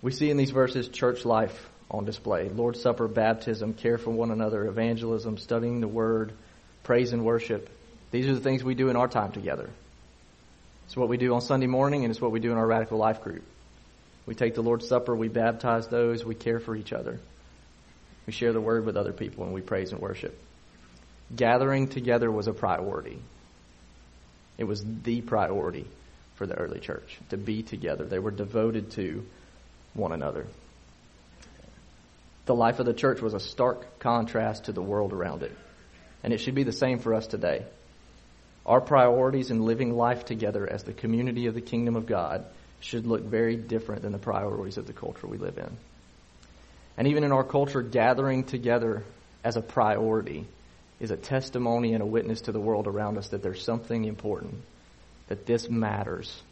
We 0.02 0.12
see 0.12 0.30
in 0.30 0.36
these 0.36 0.50
verses 0.50 0.88
church 0.88 1.24
life 1.24 1.70
on 1.90 2.04
display 2.04 2.48
Lord's 2.48 2.80
Supper, 2.80 3.08
baptism, 3.08 3.74
care 3.74 3.98
for 3.98 4.10
one 4.10 4.30
another, 4.30 4.66
evangelism, 4.66 5.38
studying 5.38 5.80
the 5.80 5.88
Word, 5.88 6.32
praise 6.82 7.12
and 7.12 7.24
worship. 7.24 7.70
These 8.10 8.28
are 8.28 8.34
the 8.34 8.40
things 8.40 8.62
we 8.62 8.74
do 8.74 8.90
in 8.90 8.96
our 8.96 9.08
time 9.08 9.32
together. 9.32 9.70
It's 10.86 10.96
what 10.96 11.08
we 11.08 11.16
do 11.16 11.34
on 11.34 11.40
Sunday 11.40 11.66
morning, 11.66 12.04
and 12.04 12.10
it's 12.10 12.20
what 12.20 12.30
we 12.30 12.40
do 12.40 12.52
in 12.52 12.58
our 12.58 12.66
radical 12.66 12.98
life 12.98 13.22
group. 13.22 13.42
We 14.26 14.34
take 14.34 14.54
the 14.54 14.62
Lord's 14.62 14.88
Supper, 14.88 15.14
we 15.14 15.28
baptize 15.28 15.88
those, 15.88 16.24
we 16.24 16.34
care 16.34 16.58
for 16.58 16.74
each 16.74 16.92
other. 16.92 17.20
We 18.26 18.32
share 18.32 18.52
the 18.52 18.60
Word 18.60 18.86
with 18.86 18.96
other 18.96 19.12
people, 19.12 19.44
and 19.44 19.52
we 19.52 19.60
praise 19.60 19.92
and 19.92 20.00
worship. 20.00 20.38
Gathering 21.34 21.88
together 21.88 22.30
was 22.30 22.46
a 22.46 22.52
priority. 22.52 23.18
It 24.56 24.64
was 24.64 24.82
the 25.02 25.20
priority 25.20 25.86
for 26.36 26.46
the 26.46 26.54
early 26.54 26.80
church 26.80 27.18
to 27.30 27.36
be 27.36 27.62
together. 27.62 28.04
They 28.04 28.18
were 28.18 28.30
devoted 28.30 28.92
to 28.92 29.24
one 29.94 30.12
another. 30.12 30.46
The 32.46 32.54
life 32.54 32.78
of 32.78 32.86
the 32.86 32.94
church 32.94 33.20
was 33.20 33.34
a 33.34 33.40
stark 33.40 33.98
contrast 33.98 34.64
to 34.64 34.72
the 34.72 34.82
world 34.82 35.12
around 35.12 35.42
it. 35.42 35.56
And 36.22 36.32
it 36.32 36.38
should 36.38 36.54
be 36.54 36.62
the 36.62 36.72
same 36.72 36.98
for 36.98 37.14
us 37.14 37.26
today. 37.26 37.64
Our 38.66 38.80
priorities 38.80 39.50
in 39.50 39.64
living 39.64 39.94
life 39.94 40.24
together 40.24 40.70
as 40.70 40.82
the 40.82 40.92
community 40.92 41.46
of 41.46 41.54
the 41.54 41.60
kingdom 41.60 41.96
of 41.96 42.06
God 42.06 42.44
should 42.84 43.06
look 43.06 43.22
very 43.22 43.56
different 43.56 44.02
than 44.02 44.12
the 44.12 44.18
priorities 44.18 44.76
of 44.76 44.86
the 44.86 44.92
culture 44.92 45.26
we 45.26 45.38
live 45.38 45.56
in. 45.56 45.70
And 46.98 47.08
even 47.08 47.24
in 47.24 47.32
our 47.32 47.42
culture, 47.42 47.80
gathering 47.80 48.44
together 48.44 49.02
as 49.42 49.56
a 49.56 49.62
priority 49.62 50.46
is 51.00 51.10
a 51.10 51.16
testimony 51.16 51.94
and 51.94 52.02
a 52.02 52.06
witness 52.06 52.42
to 52.42 52.52
the 52.52 52.60
world 52.60 52.86
around 52.86 53.16
us 53.16 53.28
that 53.30 53.42
there's 53.42 53.64
something 53.64 54.04
important, 54.04 54.60
that 55.28 55.46
this 55.46 55.68
matters, 55.70 56.42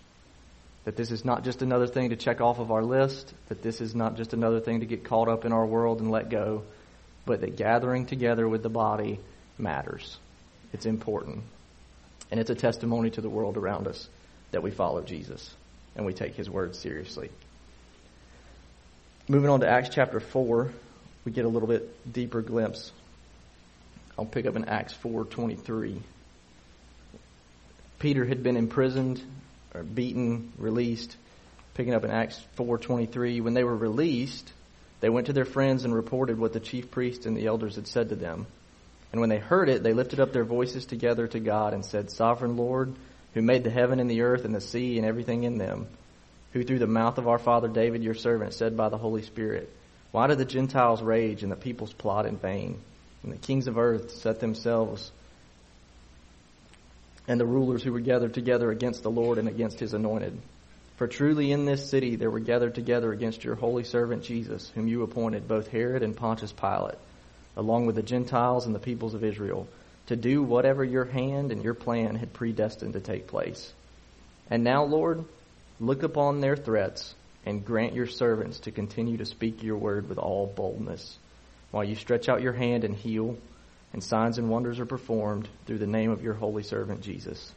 that 0.85 0.97
this 0.97 1.11
is 1.11 1.23
not 1.23 1.45
just 1.45 1.61
another 1.61 1.87
thing 1.87 2.11
to 2.11 2.17
check 2.17 2.41
off 2.41 2.59
of 2.59 2.71
our 2.71 2.83
list, 2.83 3.33
that 3.51 3.63
this 3.63 3.83
is 3.83 3.95
not 3.95 4.17
just 4.17 4.33
another 4.33 4.59
thing 4.59 4.81
to 4.81 4.87
get 4.87 5.05
caught 5.05 5.29
up 5.29 5.45
in 5.45 5.53
our 5.53 5.67
world 5.67 6.01
and 6.01 6.11
let 6.11 6.31
go, 6.31 6.63
but 7.27 7.43
that 7.43 7.57
gathering 7.57 8.07
together 8.07 8.49
with 8.49 8.63
the 8.63 8.71
body 8.71 9.21
matters. 9.59 10.17
It's 10.73 10.87
important. 10.87 11.45
And 12.31 12.41
it's 12.41 12.51
a 12.51 12.55
testimony 12.55 13.11
to 13.11 13.21
the 13.21 13.29
world 13.29 13.59
around 13.59 13.87
us 13.87 14.09
that 14.51 14.63
we 14.63 14.71
follow 14.71 15.03
Jesus 15.03 15.55
and 15.97 16.07
we 16.07 16.13
take 16.13 16.35
his 16.35 16.49
word 16.49 16.77
seriously. 16.77 17.31
Moving 19.29 19.51
on 19.51 19.61
to 19.61 19.69
Acts 19.69 19.91
chapter 19.91 20.21
4, 20.21 20.73
we 21.25 21.33
get 21.33 21.45
a 21.45 21.49
little 21.49 21.69
bit 21.69 22.13
deeper 22.13 22.43
glimpse. 22.43 22.93
I'll 24.19 24.27
pick 24.27 24.47
up 24.47 24.57
in 24.57 24.65
Acts 24.67 24.95
4:23. 24.95 26.01
Peter 27.99 28.25
had 28.25 28.43
been 28.43 28.57
imprisoned 28.57 29.23
or 29.75 29.83
beaten, 29.83 30.53
released. 30.59 31.17
Picking 31.75 31.95
up 31.95 32.05
in 32.05 32.11
Acts 32.11 32.41
4:23, 32.57 33.41
when 33.41 33.55
they 33.55 33.65
were 33.65 33.77
released, 33.77 34.53
they 35.01 35.09
went 35.09 35.29
to 35.29 35.33
their 35.33 35.45
friends 35.45 35.85
and 35.85 35.95
reported 35.95 36.39
what 36.39 36.53
the 36.53 36.61
chief 36.61 36.91
priests 36.91 37.27
and 37.27 37.37
the 37.37 37.47
elders 37.47 37.77
had 37.77 37.87
said 37.87 38.11
to 38.11 38.17
them. 38.17 38.47
And 39.13 39.21
when 39.21 39.31
they 39.31 39.39
heard 39.39 39.69
it, 39.69 39.83
they 39.83 39.93
lifted 39.93 40.21
up 40.21 40.33
their 40.33 40.45
voices 40.45 40.85
together 40.87 41.27
to 41.29 41.41
God 41.41 41.75
and 41.75 41.85
said, 41.85 42.11
Sovereign 42.11 42.57
Lord, 42.57 42.95
who 43.35 43.43
made 43.43 43.65
the 43.65 43.71
heaven 43.71 44.01
and 44.01 44.11
the 44.11 44.23
earth 44.23 44.45
and 44.45 44.55
the 44.55 44.61
sea 44.61 44.99
and 44.99 45.07
everything 45.07 45.45
in 45.45 45.59
them, 45.59 45.87
who 46.53 46.63
through 46.63 46.79
the 46.79 46.87
mouth 46.87 47.19
of 47.19 47.29
our 47.29 47.39
father 47.39 47.69
David, 47.69 48.03
your 48.03 48.15
servant, 48.15 48.55
said 48.55 48.77
by 48.77 48.89
the 48.89 48.99
Holy 48.99 49.23
Spirit, 49.23 49.71
Why 50.11 50.27
do 50.27 50.35
the 50.35 50.45
Gentiles 50.45 51.03
rage 51.03 51.43
and 51.43 51.51
the 51.51 51.57
peoples 51.57 51.93
plot 51.93 52.27
in 52.27 52.37
vain? 52.37 52.79
And 53.23 53.33
the 53.33 53.39
kings 53.39 53.67
of 53.67 53.79
earth 53.79 54.11
set 54.11 54.41
themselves 54.41 55.11
and 57.29 57.39
the 57.39 57.47
rulers 57.47 57.85
who 57.85 57.93
were 57.93 58.01
gathered 58.01 58.35
together 58.35 58.71
against 58.71 59.05
the 59.05 59.11
Lord 59.11 59.39
and 59.39 59.49
against 59.49 59.79
his 59.79 59.95
anointed. 59.95 60.37
For 60.97 61.07
truly 61.07 61.53
in 61.53 61.65
this 61.65 61.89
city 61.89 62.17
there 62.17 62.31
were 62.31 62.41
gathered 62.41 62.75
together 62.75 63.13
against 63.13 63.45
your 63.45 63.55
holy 63.55 63.85
servant 63.85 64.25
Jesus, 64.25 64.71
whom 64.75 64.89
you 64.89 65.03
appointed, 65.03 65.47
both 65.47 65.69
Herod 65.69 66.03
and 66.03 66.17
Pontius 66.17 66.53
Pilate 66.53 66.99
along 67.57 67.87
with 67.87 67.97
the 67.97 68.03
Gentiles 68.03 68.67
and 68.67 68.75
the 68.75 68.81
peoples 68.81 69.15
of 69.15 69.25
Israel, 69.25 69.69
to 70.07 70.17
do 70.17 70.43
whatever 70.43 70.85
your 70.85 71.05
hand 71.05 71.53
and 71.53 71.63
your 71.63 71.75
plan 71.75 72.17
had 72.17 72.33
predestined 72.33 72.95
to 72.95 73.01
take 73.01 73.27
place. 73.27 73.73
And 74.51 74.65
now, 74.65 74.85
Lord, 74.85 75.25
look 75.81 76.03
upon 76.03 76.41
their 76.41 76.57
threats 76.57 77.15
and 77.47 77.65
grant 77.65 77.95
your 77.95 78.07
servants 78.07 78.61
to 78.61 78.71
continue 78.71 79.17
to 79.17 79.25
speak 79.25 79.63
your 79.63 79.77
word 79.77 80.09
with 80.09 80.19
all 80.19 80.47
boldness, 80.47 81.17
while 81.71 81.85
you 81.85 81.95
stretch 81.95 82.29
out 82.29 82.43
your 82.43 82.53
hand 82.53 82.85
and 82.85 82.95
heal, 82.95 83.37
and 83.93 84.03
signs 84.03 84.39
and 84.39 84.49
wonders 84.49 84.79
are 84.79 84.87
performed 84.87 85.49
through 85.67 85.79
the 85.79 85.87
name 85.87 86.11
of 86.11 86.23
your 86.23 86.35
holy 86.35 86.63
servant 86.63 87.01
Jesus. 87.03 87.53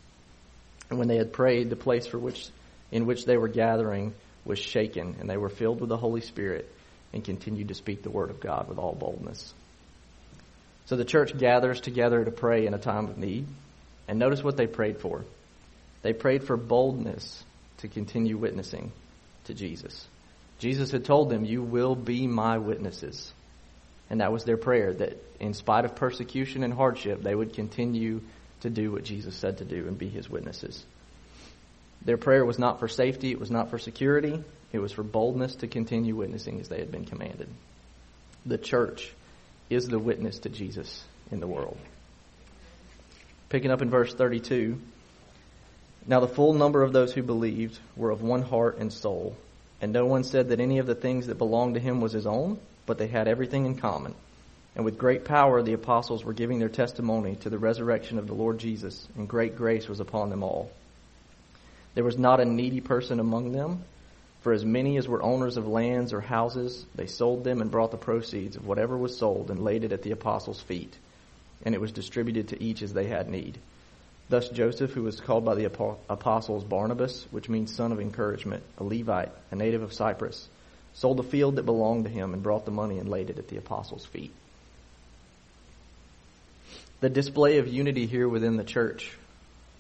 And 0.90 1.00
when 1.00 1.08
they 1.08 1.18
had 1.18 1.34
prayed, 1.34 1.70
the 1.70 1.76
place 1.76 2.08
for 2.08 2.20
which 2.20 2.50
in 2.92 3.06
which 3.06 3.26
they 3.26 3.38
were 3.38 3.48
gathering 3.48 4.14
was 4.46 4.60
shaken, 4.60 5.18
and 5.20 5.30
they 5.30 5.38
were 5.38 5.50
filled 5.50 5.82
with 5.82 5.90
the 5.90 5.98
Holy 5.98 6.22
Spirit 6.22 6.72
and 7.14 7.24
continued 7.24 7.70
to 7.70 7.74
speak 7.74 8.04
the 8.04 8.10
word 8.10 8.30
of 8.30 8.40
God 8.40 8.68
with 8.70 8.78
all 8.78 8.94
boldness. 8.94 9.54
So 10.86 10.96
the 10.96 11.06
church 11.06 11.38
gathers 11.38 11.82
together 11.82 12.24
to 12.24 12.32
pray 12.32 12.66
in 12.66 12.74
a 12.74 12.80
time 12.80 13.08
of 13.08 13.18
need. 13.18 13.48
And 14.08 14.20
notice 14.20 14.44
what 14.44 14.58
they 14.58 14.68
prayed 14.68 15.00
for. 15.00 15.24
They 16.04 16.14
prayed 16.14 16.44
for 16.44 16.58
boldness 16.58 17.44
to 17.78 17.88
continue 17.88 18.38
witnessing 18.38 18.92
to 19.46 19.54
Jesus. 19.54 20.08
Jesus 20.60 20.92
had 20.92 21.06
told 21.06 21.30
them, 21.30 21.44
You 21.44 21.64
will 21.64 21.96
be 21.96 22.28
my 22.28 22.60
witnesses. 22.60 23.34
And 24.10 24.22
that 24.22 24.32
was 24.32 24.44
their 24.44 24.58
prayer, 24.58 24.94
that 24.94 25.18
in 25.40 25.54
spite 25.54 25.86
of 25.86 25.96
persecution 25.96 26.64
and 26.64 26.74
hardship, 26.74 27.24
they 27.24 27.34
would 27.34 27.54
continue 27.54 28.22
to 28.62 28.70
do 28.70 28.92
what 28.92 29.04
Jesus 29.04 29.36
said 29.36 29.58
to 29.58 29.66
do 29.66 29.88
and 29.88 29.98
be 29.98 30.08
his 30.08 30.30
witnesses. 30.30 30.84
Their 32.04 32.18
prayer 32.18 32.46
was 32.46 32.60
not 32.60 32.80
for 32.80 32.88
safety, 32.88 33.32
it 33.32 33.40
was 33.40 33.50
not 33.50 33.72
for 33.72 33.80
security, 33.80 34.44
it 34.72 34.80
was 34.80 34.92
for 34.92 35.02
boldness 35.02 35.56
to 35.58 35.68
continue 35.68 36.16
witnessing 36.16 36.60
as 36.60 36.70
they 36.70 36.78
had 36.78 36.92
been 36.92 37.06
commanded. 37.06 37.50
The 38.46 38.60
church 38.60 39.12
is 39.70 39.88
the 39.88 40.00
witness 40.00 40.40
to 40.40 40.50
Jesus 40.50 41.04
in 41.32 41.40
the 41.40 41.48
world. 41.48 41.78
Picking 43.50 43.72
up 43.72 43.82
in 43.82 43.90
verse 43.90 44.14
32. 44.14 44.80
Now 46.08 46.20
the 46.20 46.28
full 46.28 46.54
number 46.54 46.84
of 46.84 46.94
those 46.94 47.14
who 47.14 47.24
believed 47.24 47.80
were 47.96 48.12
of 48.12 48.22
one 48.22 48.44
heart 48.44 48.78
and 48.78 48.94
soul, 48.94 49.36
and 49.82 49.92
no 49.92 50.06
one 50.06 50.24
said 50.24 50.50
that 50.50 50.60
any 50.60 50.78
of 50.78 50.86
the 50.86 50.96
things 50.96 51.28
that 51.28 51.38
belonged 51.38 51.76
to 51.76 51.80
him 51.80 52.00
was 52.00 52.12
his 52.12 52.28
own, 52.28 52.60
but 52.86 52.98
they 52.98 53.08
had 53.08 53.28
everything 53.28 53.66
in 53.66 53.76
common. 53.76 54.14
And 54.76 54.86
with 54.86 54.98
great 54.98 55.26
power 55.26 55.62
the 55.62 55.74
apostles 55.74 56.24
were 56.24 56.34
giving 56.34 56.60
their 56.60 56.70
testimony 56.70 57.36
to 57.38 57.50
the 57.50 57.58
resurrection 57.58 58.20
of 58.20 58.28
the 58.28 58.34
Lord 58.34 58.60
Jesus, 58.60 59.08
and 59.16 59.28
great 59.28 59.56
grace 59.56 59.88
was 59.88 60.00
upon 60.00 60.30
them 60.30 60.44
all. 60.44 60.70
There 61.96 62.04
was 62.04 62.18
not 62.18 62.42
a 62.42 62.46
needy 62.46 62.82
person 62.82 63.20
among 63.20 63.54
them, 63.54 63.84
for 64.46 64.54
as 64.54 64.64
many 64.64 64.96
as 64.98 65.08
were 65.08 65.24
owners 65.24 65.58
of 65.58 65.68
lands 65.68 66.14
or 66.14 66.22
houses, 66.22 66.86
they 66.94 67.08
sold 67.08 67.44
them 67.44 67.62
and 67.62 67.72
brought 67.72 67.90
the 67.90 67.98
proceeds 67.98 68.56
of 68.56 68.68
whatever 68.68 68.96
was 68.96 69.18
sold 69.18 69.50
and 69.50 69.60
laid 69.60 69.84
it 69.84 69.92
at 69.92 70.04
the 70.04 70.12
apostles' 70.12 70.62
feet, 70.62 70.96
and 71.64 71.74
it 71.74 71.82
was 71.82 71.92
distributed 71.92 72.50
to 72.50 72.64
each 72.64 72.84
as 72.84 72.94
they 72.94 73.08
had 73.08 73.28
need. 73.28 73.58
Thus 74.30 74.48
Joseph, 74.50 74.92
who 74.92 75.02
was 75.02 75.20
called 75.20 75.46
by 75.46 75.56
the 75.56 75.66
apostles 75.66 76.64
Barnabas, 76.64 77.26
which 77.32 77.50
means 77.50 77.74
son 77.74 77.92
of 77.92 78.00
encouragement, 78.00 78.62
a 78.78 78.84
Levite, 78.84 79.32
a 79.50 79.56
native 79.56 79.82
of 79.82 79.94
Cyprus, 79.94 80.48
sold 80.94 81.18
the 81.18 81.24
field 81.24 81.56
that 81.56 81.66
belonged 81.66 82.04
to 82.04 82.12
him, 82.12 82.32
and 82.36 82.44
brought 82.44 82.66
the 82.66 82.72
money 82.72 83.00
and 83.00 83.10
laid 83.10 83.32
it 83.32 83.40
at 83.40 83.48
the 83.48 83.58
apostles' 83.58 84.06
feet. 84.06 84.32
The 87.00 87.10
display 87.10 87.58
of 87.58 87.68
unity 87.68 88.06
here 88.06 88.30
within 88.30 88.58
the 88.58 88.64
church 88.64 89.12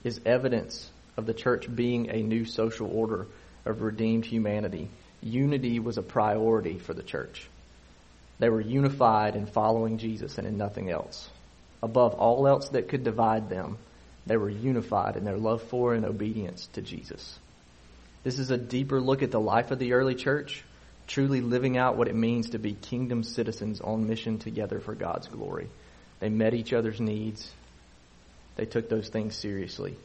is 0.04 0.22
evidence 0.26 0.90
of 1.18 1.28
the 1.28 1.36
church 1.36 1.68
being 1.74 2.10
a 2.10 2.24
new 2.24 2.46
social 2.46 2.90
order 2.92 3.28
of 3.66 3.82
redeemed 3.82 4.26
humanity. 4.26 4.90
Unity 5.22 5.80
was 5.80 5.98
a 5.98 6.04
priority 6.04 6.78
for 6.78 6.94
the 6.94 7.04
church. 7.04 7.48
They 8.40 8.50
were 8.50 8.62
unified 8.62 9.36
in 9.36 9.46
following 9.46 9.98
Jesus 9.98 10.38
and 10.38 10.48
in 10.48 10.58
nothing 10.58 10.90
else. 10.92 11.30
Above 11.82 12.14
all 12.16 12.48
else 12.48 12.70
that 12.70 12.90
could 12.90 13.04
divide 13.04 13.50
them, 13.50 13.78
they 14.26 14.38
were 14.38 14.50
unified 14.50 15.16
in 15.16 15.24
their 15.24 15.38
love 15.38 15.62
for 15.64 15.94
and 15.94 16.06
obedience 16.06 16.68
to 16.74 16.82
Jesus. 16.82 17.40
This 18.24 18.40
is 18.40 18.50
a 18.50 18.58
deeper 18.58 19.00
look 19.00 19.22
at 19.22 19.32
the 19.32 19.40
life 19.40 19.72
of 19.72 19.80
the 19.80 19.94
early 19.94 20.16
church, 20.16 20.64
truly 21.08 21.42
living 21.42 21.78
out 21.78 21.96
what 21.96 22.08
it 22.08 22.16
means 22.16 22.50
to 22.50 22.60
be 22.60 22.74
kingdom 22.74 23.24
citizens 23.24 23.82
on 23.82 24.08
mission 24.08 24.40
together 24.40 24.80
for 24.80 24.96
God's 24.96 25.28
glory. 25.28 25.70
They 26.20 26.30
met 26.30 26.56
each 26.56 26.74
other's 26.74 27.00
needs. 27.00 27.50
They 28.56 28.66
took 28.66 28.90
those 28.90 29.10
things 29.10 29.36
seriously. 29.36 29.96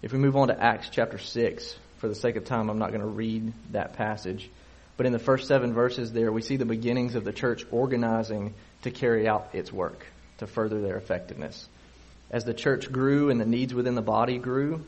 If 0.00 0.12
we 0.12 0.18
move 0.18 0.36
on 0.36 0.48
to 0.48 0.58
Acts 0.58 0.88
chapter 0.88 1.18
6, 1.18 1.76
for 2.02 2.08
the 2.08 2.14
sake 2.16 2.34
of 2.34 2.44
time, 2.44 2.68
I'm 2.68 2.80
not 2.80 2.88
going 2.88 3.00
to 3.00 3.06
read 3.06 3.52
that 3.70 3.92
passage. 3.92 4.50
But 4.96 5.06
in 5.06 5.12
the 5.12 5.20
first 5.20 5.46
seven 5.46 5.72
verses 5.72 6.10
there, 6.10 6.32
we 6.32 6.42
see 6.42 6.56
the 6.56 6.64
beginnings 6.64 7.14
of 7.14 7.22
the 7.22 7.32
church 7.32 7.64
organizing 7.70 8.54
to 8.82 8.90
carry 8.90 9.28
out 9.28 9.50
its 9.52 9.72
work, 9.72 10.04
to 10.38 10.48
further 10.48 10.80
their 10.80 10.96
effectiveness. 10.96 11.68
As 12.28 12.44
the 12.44 12.54
church 12.54 12.90
grew 12.90 13.30
and 13.30 13.40
the 13.40 13.46
needs 13.46 13.72
within 13.72 13.94
the 13.94 14.02
body 14.02 14.38
grew, 14.38 14.84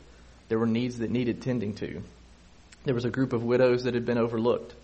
there 0.49 0.59
were 0.59 0.65
needs 0.65 0.97
that 0.97 1.09
needed 1.09 1.41
tending 1.41 1.75
to. 1.75 2.01
There 2.83 2.93
was 2.93 3.05
a 3.05 3.09
group 3.09 3.31
of 3.31 3.45
widows 3.45 3.85
that 3.85 3.93
had 3.93 4.05
been 4.05 4.17
overlooked. 4.17 4.75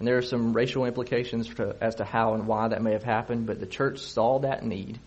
And 0.00 0.08
there 0.08 0.18
are 0.18 0.22
some 0.22 0.54
racial 0.54 0.84
implications 0.84 1.46
to, 1.54 1.76
as 1.80 1.94
to 1.96 2.04
how 2.04 2.34
and 2.34 2.48
why 2.48 2.66
that 2.66 2.82
may 2.82 2.94
have 2.94 3.04
happened, 3.04 3.46
but 3.46 3.60
the 3.60 3.66
church 3.66 4.00
saw 4.00 4.40
that 4.40 4.64
need 4.64 4.98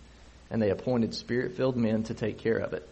and 0.49 0.61
they 0.61 0.69
appointed 0.69 1.15
spirit 1.15 1.57
filled 1.57 1.75
men 1.75 2.03
to 2.03 2.13
take 2.13 2.37
care 2.37 2.59
of 2.59 2.71
it. 2.71 2.87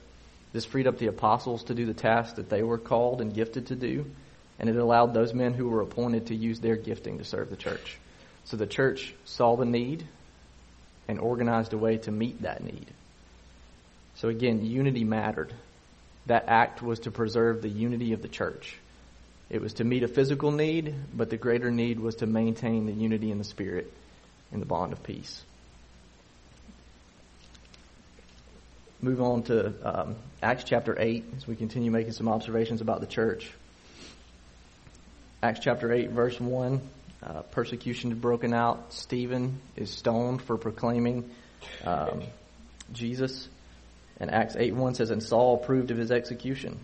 This 0.51 0.65
freed 0.65 0.87
up 0.87 0.97
the 0.97 1.07
apostles 1.07 1.65
to 1.65 1.75
do 1.75 1.85
the 1.85 1.93
task 1.93 2.35
that 2.35 2.49
they 2.49 2.63
were 2.63 2.77
called 2.77 3.21
and 3.21 3.33
gifted 3.33 3.67
to 3.67 3.75
do, 3.75 4.05
and 4.59 4.69
it 4.69 4.75
allowed 4.75 5.13
those 5.13 5.33
men 5.33 5.53
who 5.53 5.69
were 5.69 5.81
appointed 5.81 6.27
to 6.27 6.35
use 6.35 6.59
their 6.59 6.75
gifting 6.75 7.19
to 7.19 7.23
serve 7.23 7.49
the 7.49 7.55
church. 7.55 7.97
So 8.45 8.57
the 8.57 8.67
church 8.67 9.13
saw 9.25 9.55
the 9.55 9.65
need 9.65 10.05
and 11.07 11.19
organized 11.19 11.73
a 11.73 11.77
way 11.77 11.97
to 11.97 12.11
meet 12.11 12.41
that 12.41 12.63
need. 12.63 12.87
So 14.15 14.27
again, 14.29 14.65
unity 14.65 15.03
mattered. 15.03 15.53
That 16.25 16.45
act 16.47 16.81
was 16.81 16.99
to 17.01 17.11
preserve 17.11 17.61
the 17.61 17.69
unity 17.69 18.13
of 18.13 18.21
the 18.21 18.27
church. 18.27 18.75
It 19.49 19.61
was 19.61 19.73
to 19.75 19.83
meet 19.83 20.03
a 20.03 20.07
physical 20.07 20.51
need, 20.51 20.93
but 21.13 21.29
the 21.29 21.37
greater 21.37 21.71
need 21.71 21.99
was 21.99 22.15
to 22.17 22.27
maintain 22.27 22.85
the 22.85 22.93
unity 22.93 23.31
in 23.31 23.37
the 23.37 23.43
spirit 23.43 23.91
in 24.51 24.59
the 24.59 24.65
bond 24.65 24.93
of 24.93 25.03
peace. 25.03 25.43
Move 29.01 29.21
on 29.21 29.43
to 29.43 29.73
um, 29.83 30.15
Acts 30.41 30.63
chapter 30.65 30.95
8 30.99 31.25
as 31.37 31.47
we 31.47 31.55
continue 31.55 31.91
making 31.91 32.13
some 32.13 32.27
observations 32.27 32.81
about 32.81 32.99
the 32.99 33.07
church. 33.07 33.49
Acts 35.41 35.61
chapter 35.61 35.91
8, 35.91 36.11
verse 36.11 36.39
1. 36.39 36.81
Uh, 37.21 37.41
persecution 37.51 38.11
had 38.11 38.21
broken 38.21 38.53
out. 38.53 38.93
Stephen 38.93 39.59
is 39.75 39.89
stoned 39.89 40.41
for 40.41 40.57
proclaiming 40.57 41.29
um, 41.85 42.23
Jesus. 42.93 43.47
And 44.19 44.31
Acts 44.31 44.55
8 44.57 44.75
1 44.75 44.95
says, 44.95 45.11
And 45.11 45.23
Saul 45.23 45.55
approved 45.55 45.91
of 45.91 45.97
his 45.97 46.11
execution. 46.11 46.77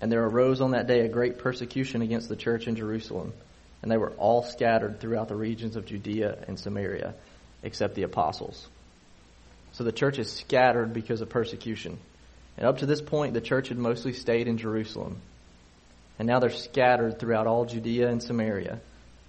And 0.00 0.12
there 0.12 0.24
arose 0.24 0.60
on 0.60 0.72
that 0.72 0.86
day 0.86 1.00
a 1.00 1.08
great 1.08 1.38
persecution 1.38 2.02
against 2.02 2.28
the 2.28 2.36
church 2.36 2.68
in 2.68 2.76
Jerusalem. 2.76 3.32
And 3.82 3.90
they 3.90 3.96
were 3.96 4.10
all 4.12 4.42
scattered 4.42 5.00
throughout 5.00 5.28
the 5.28 5.36
regions 5.36 5.76
of 5.76 5.86
Judea 5.86 6.44
and 6.46 6.58
Samaria, 6.58 7.14
except 7.62 7.94
the 7.94 8.02
apostles. 8.02 8.68
So 9.78 9.84
the 9.84 9.92
church 9.92 10.18
is 10.18 10.28
scattered 10.28 10.92
because 10.92 11.20
of 11.20 11.28
persecution. 11.28 12.00
And 12.56 12.66
up 12.66 12.78
to 12.78 12.86
this 12.86 13.00
point, 13.00 13.32
the 13.32 13.40
church 13.40 13.68
had 13.68 13.78
mostly 13.78 14.12
stayed 14.12 14.48
in 14.48 14.58
Jerusalem. 14.58 15.20
And 16.18 16.26
now 16.26 16.40
they're 16.40 16.50
scattered 16.50 17.20
throughout 17.20 17.46
all 17.46 17.64
Judea 17.64 18.08
and 18.08 18.20
Samaria 18.20 18.80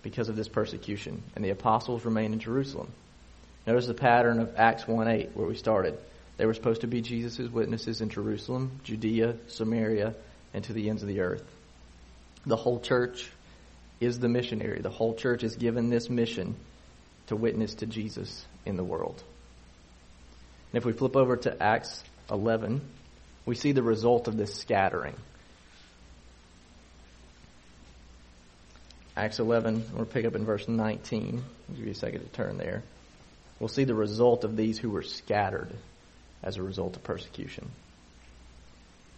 because 0.02 0.28
of 0.28 0.36
this 0.36 0.48
persecution. 0.48 1.22
And 1.36 1.46
the 1.46 1.52
apostles 1.52 2.04
remain 2.04 2.34
in 2.34 2.40
Jerusalem. 2.40 2.92
Notice 3.68 3.86
the 3.86 3.94
pattern 3.94 4.40
of 4.40 4.56
Acts 4.58 4.88
1 4.88 5.08
8, 5.08 5.30
where 5.36 5.46
we 5.46 5.54
started. 5.54 6.00
They 6.38 6.48
were 6.48 6.56
supposed 6.56 6.82
to 6.82 6.88
be 6.88 7.02
Jesus' 7.02 7.48
witnesses 7.48 8.02
in 8.02 8.10
Jerusalem, 8.10 8.80
Judea, 8.84 9.36
Samaria, 9.50 10.16
and 10.56 10.64
to 10.64 10.74
the 10.74 10.90
ends 10.90 11.04
of 11.04 11.10
the 11.10 11.20
earth. 11.20 11.46
The 12.48 12.56
whole 12.56 12.80
church 12.80 13.30
is 14.00 14.18
the 14.18 14.30
missionary. 14.30 14.82
The 14.82 14.90
whole 14.90 15.14
church 15.14 15.44
is 15.44 15.56
given 15.58 15.90
this 15.90 16.10
mission 16.10 16.56
to 17.28 17.36
witness 17.36 17.76
to 17.76 17.86
Jesus 17.86 18.48
in 18.66 18.78
the 18.78 18.84
world. 18.84 19.24
And 20.72 20.78
if 20.78 20.86
we 20.86 20.94
flip 20.94 21.16
over 21.16 21.38
to 21.38 21.62
Acts 21.62 22.04
11, 22.30 22.82
we 23.46 23.56
see 23.56 23.72
the 23.72 23.84
result 23.84 24.28
of 24.28 24.38
this 24.38 24.54
scattering. 24.54 25.16
Acts 29.18 29.40
11, 29.40 29.84
we'll 29.94 30.06
pick 30.06 30.26
up 30.26 30.36
in 30.36 30.46
verse 30.46 30.68
19. 30.68 31.44
I'll 31.70 31.76
give 31.76 31.86
you 31.86 31.92
a 31.92 31.96
second 31.96 32.22
to 32.22 32.28
turn 32.28 32.58
there. 32.58 32.84
We'll 33.60 33.68
see 33.68 33.84
the 33.84 33.96
result 33.96 34.44
of 34.44 34.56
these 34.56 34.78
who 34.78 34.90
were 34.90 35.02
scattered 35.02 35.72
as 36.42 36.58
a 36.58 36.64
result 36.64 36.96
of 36.96 37.04
persecution 37.04 37.70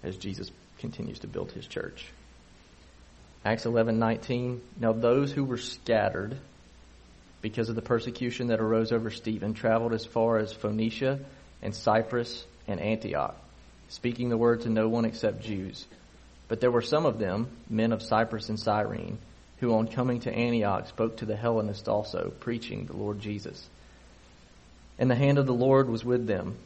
as 0.04 0.18
Jesus 0.18 0.50
continues 0.80 1.20
to 1.20 1.28
build 1.28 1.52
his 1.52 1.68
church. 1.68 2.06
Acts 3.46 3.66
11:19 3.66 4.60
Now 4.80 4.94
those 4.94 5.32
who 5.32 5.44
were 5.44 5.58
scattered 5.58 6.38
because 7.42 7.70
of 7.70 7.76
the 7.76 7.82
persecution 7.82 8.48
that 8.48 8.60
arose 8.60 8.92
over 8.92 9.12
Stephen 9.12 9.54
traveled 9.54 9.94
as 9.94 10.06
far 10.06 10.38
as 10.38 10.54
Phoenicia 10.54 11.20
and 11.62 11.76
Cyprus 11.76 12.46
and 12.68 12.80
Antioch, 12.80 13.36
speaking 13.90 14.30
the 14.30 14.38
word 14.38 14.62
to 14.62 14.70
no 14.70 14.88
one 14.88 15.06
except 15.06 15.42
Jews. 15.42 15.86
But 16.48 16.60
there 16.60 16.72
were 16.72 16.82
some 16.82 17.06
of 17.06 17.20
them, 17.20 17.50
men 17.70 17.92
of 17.92 18.02
Cyprus 18.02 18.50
and 18.50 18.60
Cyrene, 18.60 19.18
who 19.60 19.74
on 19.76 19.88
coming 19.88 20.22
to 20.22 20.34
Antioch 20.34 20.88
spoke 20.90 21.18
to 21.18 21.26
the 21.26 21.36
Hellenists 21.36 21.88
also, 21.88 22.32
preaching 22.40 22.86
the 22.86 22.98
Lord 22.98 23.20
Jesus. 23.20 23.70
And 24.98 25.10
the 25.10 25.16
hand 25.16 25.38
of 25.38 25.46
the 25.46 25.54
Lord 25.54 25.90
was 25.90 26.04
with 26.04 26.28
them, 26.28 26.58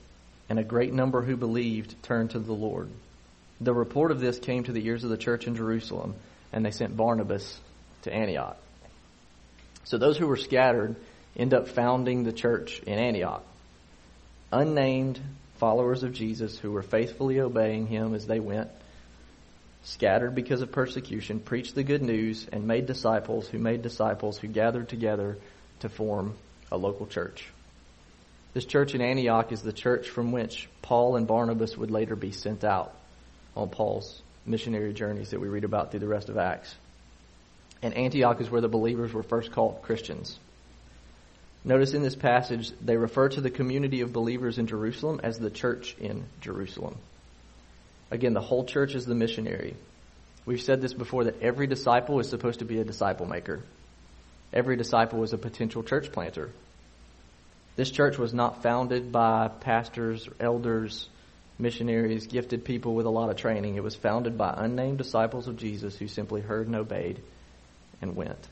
and 0.49 0.59
a 0.59 0.63
great 0.63 0.93
number 0.93 1.21
who 1.21 1.35
believed 1.35 2.01
turned 2.03 2.31
to 2.31 2.39
the 2.39 2.53
Lord. 2.53 2.89
The 3.61 3.73
report 3.73 4.11
of 4.11 4.19
this 4.19 4.39
came 4.39 4.63
to 4.63 4.71
the 4.71 4.85
ears 4.85 5.03
of 5.03 5.09
the 5.09 5.17
church 5.17 5.47
in 5.47 5.55
Jerusalem, 5.55 6.15
and 6.51 6.65
they 6.65 6.71
sent 6.71 6.97
Barnabas 6.97 7.59
to 8.03 8.13
Antioch. 8.13 8.57
So 9.83 9.97
those 9.97 10.17
who 10.17 10.27
were 10.27 10.37
scattered 10.37 10.95
end 11.35 11.53
up 11.53 11.69
founding 11.69 12.23
the 12.23 12.33
church 12.33 12.79
in 12.79 12.97
Antioch 12.97 13.43
unnamed 14.55 15.19
followers 15.57 16.03
of 16.03 16.13
Jesus 16.13 16.57
who 16.57 16.71
were 16.71 16.81
faithfully 16.81 17.41
obeying 17.41 17.87
him 17.87 18.13
as 18.13 18.25
they 18.25 18.39
went, 18.39 18.69
scattered 19.83 20.33
because 20.33 20.61
of 20.61 20.71
persecution, 20.71 21.39
preached 21.39 21.75
the 21.75 21.83
good 21.83 22.01
news, 22.01 22.47
and 22.51 22.65
made 22.65 22.85
disciples 22.85 23.47
who 23.47 23.59
made 23.59 23.81
disciples 23.81 24.37
who 24.37 24.47
gathered 24.47 24.87
together 24.87 25.37
to 25.81 25.89
form 25.89 26.33
a 26.71 26.77
local 26.77 27.05
church. 27.05 27.45
This 28.53 28.65
church 28.65 28.95
in 28.95 29.01
Antioch 29.01 29.51
is 29.51 29.61
the 29.61 29.73
church 29.73 30.09
from 30.09 30.31
which 30.31 30.69
Paul 30.81 31.17
and 31.17 31.27
Barnabas 31.27 31.77
would 31.77 31.91
later 31.91 32.15
be 32.15 32.31
sent 32.31 32.63
out 32.63 32.95
on 33.57 33.69
Paul's 33.69 34.21
missionary 34.45 34.93
journeys 34.93 35.31
that 35.31 35.41
we 35.41 35.49
read 35.49 35.65
about 35.65 35.91
through 35.91 35.99
the 35.99 36.07
rest 36.07 36.29
of 36.29 36.37
Acts. 36.37 36.73
And 37.81 37.93
Antioch 37.93 38.39
is 38.39 38.49
where 38.49 38.61
the 38.61 38.69
believers 38.69 39.11
were 39.11 39.23
first 39.23 39.51
called 39.51 39.81
Christians. 39.81 40.39
Notice 41.65 41.95
in 41.95 42.03
this 42.03 42.15
passage, 42.15 42.71
they 42.79 42.95
refer 42.95 43.27
to 43.27 43.41
the 43.41 43.49
community 43.49 44.01
of 44.01 44.13
believers 44.13 44.59
in 44.59 44.67
Jerusalem 44.67 45.19
as 45.23 45.39
the 45.39 45.49
church 45.49 45.95
in 45.99 46.25
Jerusalem. 46.39 46.95
Again, 48.11 48.33
the 48.33 48.41
whole 48.41 48.65
church 48.65 48.93
is 48.93 49.07
the 49.07 49.15
missionary. 49.15 49.75
We've 50.45 50.61
said 50.61 50.79
this 50.79 50.93
before 50.93 51.23
that 51.23 51.41
every 51.41 51.65
disciple 51.65 52.19
is 52.19 52.29
supposed 52.29 52.59
to 52.59 52.65
be 52.65 52.79
a 52.79 52.83
disciple 52.83 53.25
maker. 53.25 53.63
Every 54.53 54.77
disciple 54.77 55.23
is 55.23 55.33
a 55.33 55.39
potential 55.39 55.81
church 55.81 56.11
planter. 56.11 56.51
This 57.75 57.89
church 57.89 58.19
was 58.19 58.31
not 58.31 58.61
founded 58.61 59.11
by 59.11 59.47
pastors, 59.47 60.29
elders, 60.39 61.09
missionaries, 61.57 62.27
gifted 62.27 62.63
people 62.63 62.93
with 62.93 63.07
a 63.07 63.09
lot 63.09 63.31
of 63.31 63.37
training. 63.37 63.75
It 63.75 63.83
was 63.83 63.95
founded 63.95 64.37
by 64.37 64.53
unnamed 64.55 64.99
disciples 64.99 65.47
of 65.47 65.57
Jesus 65.57 65.97
who 65.97 66.07
simply 66.07 66.41
heard 66.41 66.67
and 66.67 66.75
obeyed 66.75 67.23
and 68.03 68.15
went. 68.15 68.47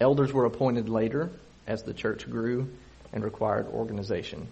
Elders 0.00 0.32
were 0.32 0.44
appointed 0.44 0.88
later 0.88 1.30
as 1.66 1.82
the 1.82 1.94
church 1.94 2.28
grew 2.28 2.68
and 3.12 3.24
required 3.24 3.66
organization. 3.68 4.46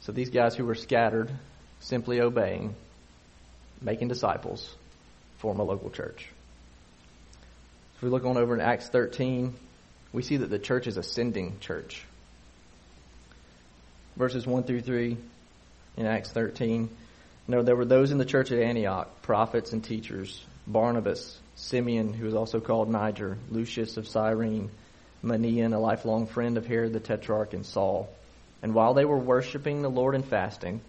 So 0.00 0.12
these 0.12 0.30
guys 0.30 0.54
who 0.54 0.64
were 0.64 0.74
scattered, 0.74 1.30
simply 1.80 2.20
obeying, 2.20 2.74
making 3.80 4.08
disciples, 4.08 4.74
form 5.38 5.58
a 5.58 5.64
local 5.64 5.90
church. 5.90 6.28
If 7.96 8.02
we 8.02 8.10
look 8.10 8.24
on 8.24 8.36
over 8.36 8.54
in 8.54 8.60
Acts 8.60 8.88
13, 8.88 9.54
we 10.12 10.22
see 10.22 10.36
that 10.36 10.50
the 10.50 10.58
church 10.58 10.86
is 10.86 10.96
ascending 10.96 11.58
church. 11.60 12.04
Verses 14.16 14.46
1 14.46 14.64
through 14.64 14.82
3 14.82 15.16
in 15.96 16.06
Acts 16.06 16.30
13. 16.30 16.82
You 17.48 17.54
know, 17.54 17.62
there 17.62 17.76
were 17.76 17.84
those 17.84 18.10
in 18.10 18.18
the 18.18 18.24
church 18.24 18.52
at 18.52 18.58
Antioch, 18.58 19.22
prophets 19.22 19.72
and 19.72 19.82
teachers, 19.82 20.44
Barnabas, 20.66 21.38
Simeon, 21.56 22.12
who 22.12 22.26
was 22.26 22.34
also 22.34 22.60
called 22.60 22.88
Niger, 22.88 23.38
Lucius 23.50 23.96
of 23.96 24.06
Cyrene, 24.06 24.70
Manaen, 25.24 25.74
a 25.74 25.78
lifelong 25.78 26.26
friend 26.26 26.56
of 26.56 26.66
Herod 26.66 26.92
the 26.92 27.00
Tetrarch, 27.00 27.54
and 27.54 27.66
Saul. 27.66 28.08
And 28.62 28.74
while 28.74 28.94
they 28.94 29.04
were 29.04 29.18
worshiping 29.18 29.82
the 29.82 29.88
Lord 29.88 30.14
and 30.14 30.24
fasting, 30.24 30.80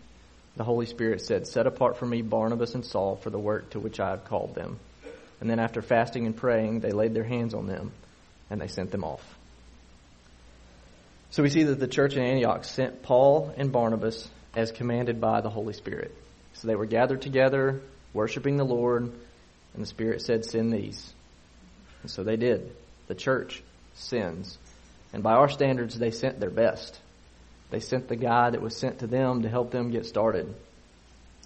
the 0.56 0.64
Holy 0.64 0.86
Spirit 0.86 1.22
said, 1.22 1.48
Set 1.48 1.68
apart 1.68 1.98
for 1.98 2.06
me 2.06 2.22
Barnabas 2.22 2.76
and 2.76 2.86
Saul 2.86 3.16
for 3.16 3.30
the 3.30 3.40
work 3.40 3.72
to 3.72 3.80
which 3.80 4.00
I 4.00 4.12
have 4.12 4.26
called 4.26 4.56
them. 4.56 4.80
And 5.40 5.50
then 5.50 5.60
after 5.60 5.82
fasting 5.82 6.26
and 6.26 6.36
praying, 6.36 6.80
they 6.80 6.92
laid 6.92 7.14
their 7.14 7.24
hands 7.24 7.54
on 7.54 7.68
them 7.68 7.92
and 8.50 8.60
they 8.60 8.68
sent 8.68 8.92
them 8.92 9.04
off. 9.04 9.24
So 11.30 11.44
we 11.44 11.50
see 11.50 11.64
that 11.64 11.80
the 11.80 11.88
church 11.88 12.16
in 12.16 12.24
Antioch 12.24 12.64
sent 12.66 13.04
Paul 13.04 13.54
and 13.58 13.72
Barnabas 13.72 14.28
as 14.56 14.72
commanded 14.72 15.22
by 15.22 15.42
the 15.42 15.50
Holy 15.50 15.74
Spirit. 15.74 16.16
So 16.54 16.68
they 16.68 16.76
were 16.76 16.86
gathered 16.86 17.22
together, 17.22 17.82
worshiping 18.14 18.58
the 18.58 18.66
Lord, 18.66 19.12
and 19.78 19.84
the 19.84 19.88
Spirit 19.88 20.24
said, 20.24 20.44
Send 20.44 20.74
these. 20.74 21.14
And 22.02 22.10
so 22.10 22.24
they 22.24 22.36
did. 22.36 22.76
The 23.08 23.14
church 23.16 23.62
sins. 23.94 24.58
And 25.14 25.22
by 25.22 25.34
our 25.34 25.50
standards, 25.50 25.98
they 25.98 26.10
sent 26.10 26.40
their 26.40 26.50
best. 26.50 27.00
They 27.70 27.80
sent 27.80 28.08
the 28.08 28.16
guy 28.16 28.50
that 28.50 28.62
was 28.62 28.76
sent 28.76 29.00
to 29.00 29.08
them 29.08 29.44
to 29.44 29.50
help 29.50 29.70
them 29.70 29.92
get 29.92 30.08
started. 30.08 30.52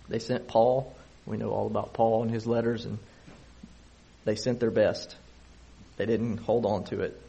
They 0.08 0.20
sent 0.20 0.48
Paul. 0.48 0.96
We 1.26 1.36
know 1.36 1.50
all 1.50 1.68
about 1.68 1.94
Paul 1.94 2.24
and 2.24 2.32
his 2.32 2.48
letters, 2.48 2.86
and 2.86 3.00
they 4.24 4.36
sent 4.36 4.62
their 4.62 4.72
best. 4.72 5.14
They 5.98 6.06
didn't 6.06 6.38
hold 6.38 6.66
on 6.66 6.86
to 6.86 7.02
it. 7.02 7.22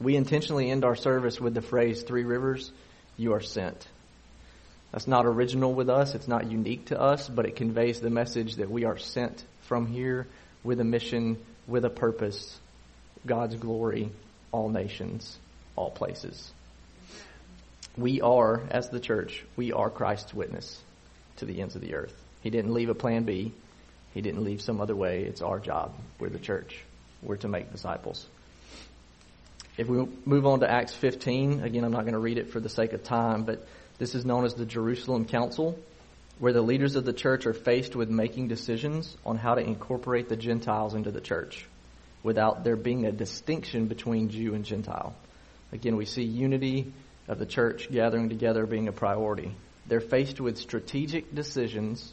We 0.00 0.16
intentionally 0.16 0.72
end 0.72 0.84
our 0.84 0.96
service 0.96 1.40
with 1.40 1.54
the 1.54 1.62
phrase, 1.62 2.02
Three 2.02 2.24
Rivers, 2.24 2.72
you 3.16 3.32
are 3.34 3.40
sent. 3.40 3.86
That's 4.90 5.06
not 5.06 5.24
original 5.24 5.72
with 5.72 5.88
us. 5.88 6.16
It's 6.16 6.28
not 6.28 6.50
unique 6.50 6.86
to 6.86 7.00
us, 7.00 7.28
but 7.28 7.46
it 7.46 7.54
conveys 7.54 8.00
the 8.00 8.10
message 8.10 8.56
that 8.56 8.70
we 8.70 8.84
are 8.84 8.98
sent 8.98 9.44
from 9.62 9.86
here 9.86 10.26
with 10.64 10.80
a 10.80 10.84
mission, 10.84 11.38
with 11.66 11.84
a 11.84 11.90
purpose, 11.90 12.58
God's 13.26 13.56
glory, 13.56 14.10
all 14.52 14.68
nations, 14.68 15.38
all 15.76 15.90
places. 15.90 16.52
We 17.96 18.20
are, 18.20 18.62
as 18.70 18.90
the 18.90 19.00
church, 19.00 19.44
we 19.56 19.72
are 19.72 19.90
Christ's 19.90 20.32
witness 20.32 20.80
to 21.36 21.44
the 21.44 21.60
ends 21.60 21.74
of 21.74 21.82
the 21.82 21.94
earth. 21.94 22.14
He 22.42 22.50
didn't 22.50 22.72
leave 22.72 22.88
a 22.88 22.94
plan 22.94 23.24
B. 23.24 23.52
He 24.14 24.20
didn't 24.20 24.44
leave 24.44 24.62
some 24.62 24.80
other 24.80 24.96
way. 24.96 25.24
It's 25.24 25.42
our 25.42 25.58
job. 25.58 25.94
We're 26.18 26.28
the 26.28 26.38
church. 26.38 26.80
We're 27.22 27.36
to 27.38 27.48
make 27.48 27.72
disciples. 27.72 28.26
If 29.76 29.88
we 29.88 30.06
move 30.24 30.46
on 30.46 30.60
to 30.60 30.70
Acts 30.70 30.94
15, 30.94 31.62
again, 31.62 31.84
I'm 31.84 31.92
not 31.92 32.02
going 32.02 32.14
to 32.14 32.18
read 32.18 32.38
it 32.38 32.50
for 32.50 32.60
the 32.60 32.68
sake 32.68 32.92
of 32.92 33.04
time, 33.04 33.44
but 33.44 33.66
this 33.98 34.14
is 34.14 34.24
known 34.24 34.44
as 34.44 34.54
the 34.54 34.66
Jerusalem 34.66 35.24
Council, 35.24 35.78
where 36.38 36.52
the 36.52 36.62
leaders 36.62 36.94
of 36.94 37.04
the 37.04 37.12
church 37.12 37.46
are 37.46 37.54
faced 37.54 37.96
with 37.96 38.08
making 38.08 38.48
decisions 38.48 39.16
on 39.26 39.36
how 39.36 39.54
to 39.54 39.60
incorporate 39.60 40.28
the 40.28 40.36
Gentiles 40.36 40.94
into 40.94 41.10
the 41.10 41.20
church 41.20 41.66
without 42.22 42.64
there 42.64 42.76
being 42.76 43.06
a 43.06 43.12
distinction 43.12 43.86
between 43.86 44.28
Jew 44.28 44.54
and 44.54 44.64
Gentile. 44.64 45.14
Again, 45.72 45.96
we 45.96 46.04
see 46.04 46.22
unity 46.22 46.92
of 47.26 47.38
the 47.38 47.46
church 47.46 47.90
gathering 47.90 48.28
together 48.28 48.66
being 48.66 48.88
a 48.88 48.92
priority. 48.92 49.52
They're 49.86 50.00
faced 50.00 50.40
with 50.40 50.58
strategic 50.58 51.34
decisions 51.34 52.12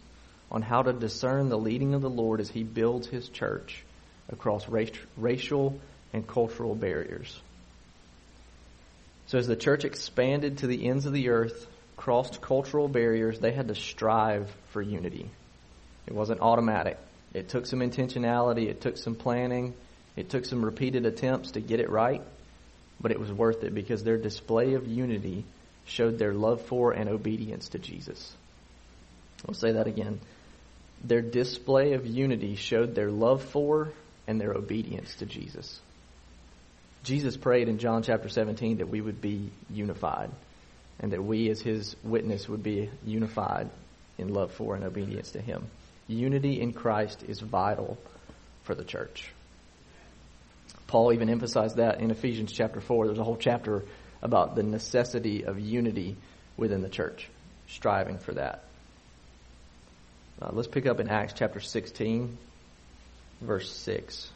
on 0.52 0.62
how 0.62 0.84
to 0.84 0.94
discern 0.94 1.50
the 1.50 1.58
leading 1.58 1.94
of 1.94 2.02
the 2.02 2.10
Lord 2.10 2.40
as 2.40 2.50
He 2.50 2.64
builds 2.64 3.08
His 3.08 3.30
church 3.30 3.84
across 4.30 4.68
racial 5.18 5.80
and 6.14 6.28
cultural 6.28 6.76
barriers. 6.76 7.40
So, 9.28 9.38
as 9.38 9.48
the 9.48 9.56
church 9.56 9.86
expanded 9.86 10.60
to 10.60 10.68
the 10.68 10.88
ends 10.88 11.06
of 11.06 11.14
the 11.14 11.30
earth, 11.30 11.68
crossed 11.98 12.42
cultural 12.42 12.88
barriers, 12.88 13.40
they 13.40 13.52
had 13.52 13.68
to 13.70 13.76
strive 13.76 14.54
for 14.72 14.82
unity. 14.82 15.30
It 16.08 16.14
wasn't 16.14 16.42
automatic. 16.42 16.98
It 17.34 17.50
took 17.50 17.66
some 17.66 17.80
intentionality, 17.80 18.68
it 18.68 18.82
took 18.82 18.98
some 18.98 19.16
planning, 19.16 19.74
it 20.16 20.30
took 20.30 20.46
some 20.46 20.64
repeated 20.64 21.06
attempts 21.06 21.52
to 21.52 21.60
get 21.60 21.80
it 21.80 21.90
right 21.90 22.22
but 23.00 23.12
it 23.12 23.20
was 23.20 23.32
worth 23.32 23.64
it 23.64 23.74
because 23.74 24.04
their 24.04 24.18
display 24.18 24.74
of 24.74 24.88
unity 24.88 25.46
showed 25.86 26.18
their 26.18 26.34
love 26.34 26.62
for 26.62 26.92
and 26.92 27.10
obedience 27.10 27.70
to 27.70 27.80
Jesus. 27.80 28.34
I'll 29.48 29.54
say 29.54 29.74
that 29.74 29.88
again. 29.88 30.20
Their 31.04 31.22
display 31.22 31.94
of 31.94 32.06
unity 32.06 32.56
showed 32.56 32.96
their 32.96 33.12
love 33.12 33.44
for 33.44 33.90
and 34.28 34.40
their 34.40 34.54
obedience 34.54 35.14
to 35.18 35.26
Jesus. 35.26 35.80
Jesus 37.04 37.38
prayed 37.38 37.68
in 37.68 37.78
John 37.78 38.02
chapter 38.02 38.30
17 38.30 38.78
that 38.78 38.90
we 38.90 39.02
would 39.02 39.22
be 39.22 39.52
unified 39.70 40.32
and 41.00 41.12
that 41.12 41.24
we 41.24 41.50
as 41.50 41.62
his 41.62 41.96
witness 42.04 42.48
would 42.48 42.64
be 42.64 42.90
unified 43.06 43.70
in 44.18 44.34
love 44.34 44.52
for 44.52 44.76
and 44.76 44.84
obedience 44.84 45.32
to 45.32 45.42
him. 45.42 45.68
Unity 46.08 46.62
in 46.62 46.74
Christ 46.74 47.24
is 47.28 47.40
vital 47.40 47.98
for 48.64 48.76
the 48.76 48.84
church. 48.84 49.32
Paul 50.88 51.14
even 51.14 51.30
emphasized 51.30 51.78
that 51.78 52.00
in 52.00 52.12
Ephesians 52.12 52.52
chapter 52.52 52.80
4. 52.80 53.08
There's 53.08 53.20
a 53.20 53.24
whole 53.24 53.38
chapter 53.38 53.84
about 54.22 54.56
the 54.56 54.64
necessity 54.64 55.46
of 55.46 55.60
unity 55.60 56.16
within 56.58 56.82
the 56.82 56.90
church, 56.90 57.30
striving 57.68 58.18
for 58.18 58.34
that. 58.34 58.64
Uh, 60.42 60.50
let's 60.52 60.68
pick 60.68 60.86
up 60.86 61.00
in 61.00 61.10
Acts 61.10 61.34
chapter 61.34 61.60
16, 61.60 62.38
verse 63.42 63.72
6. 63.72 64.30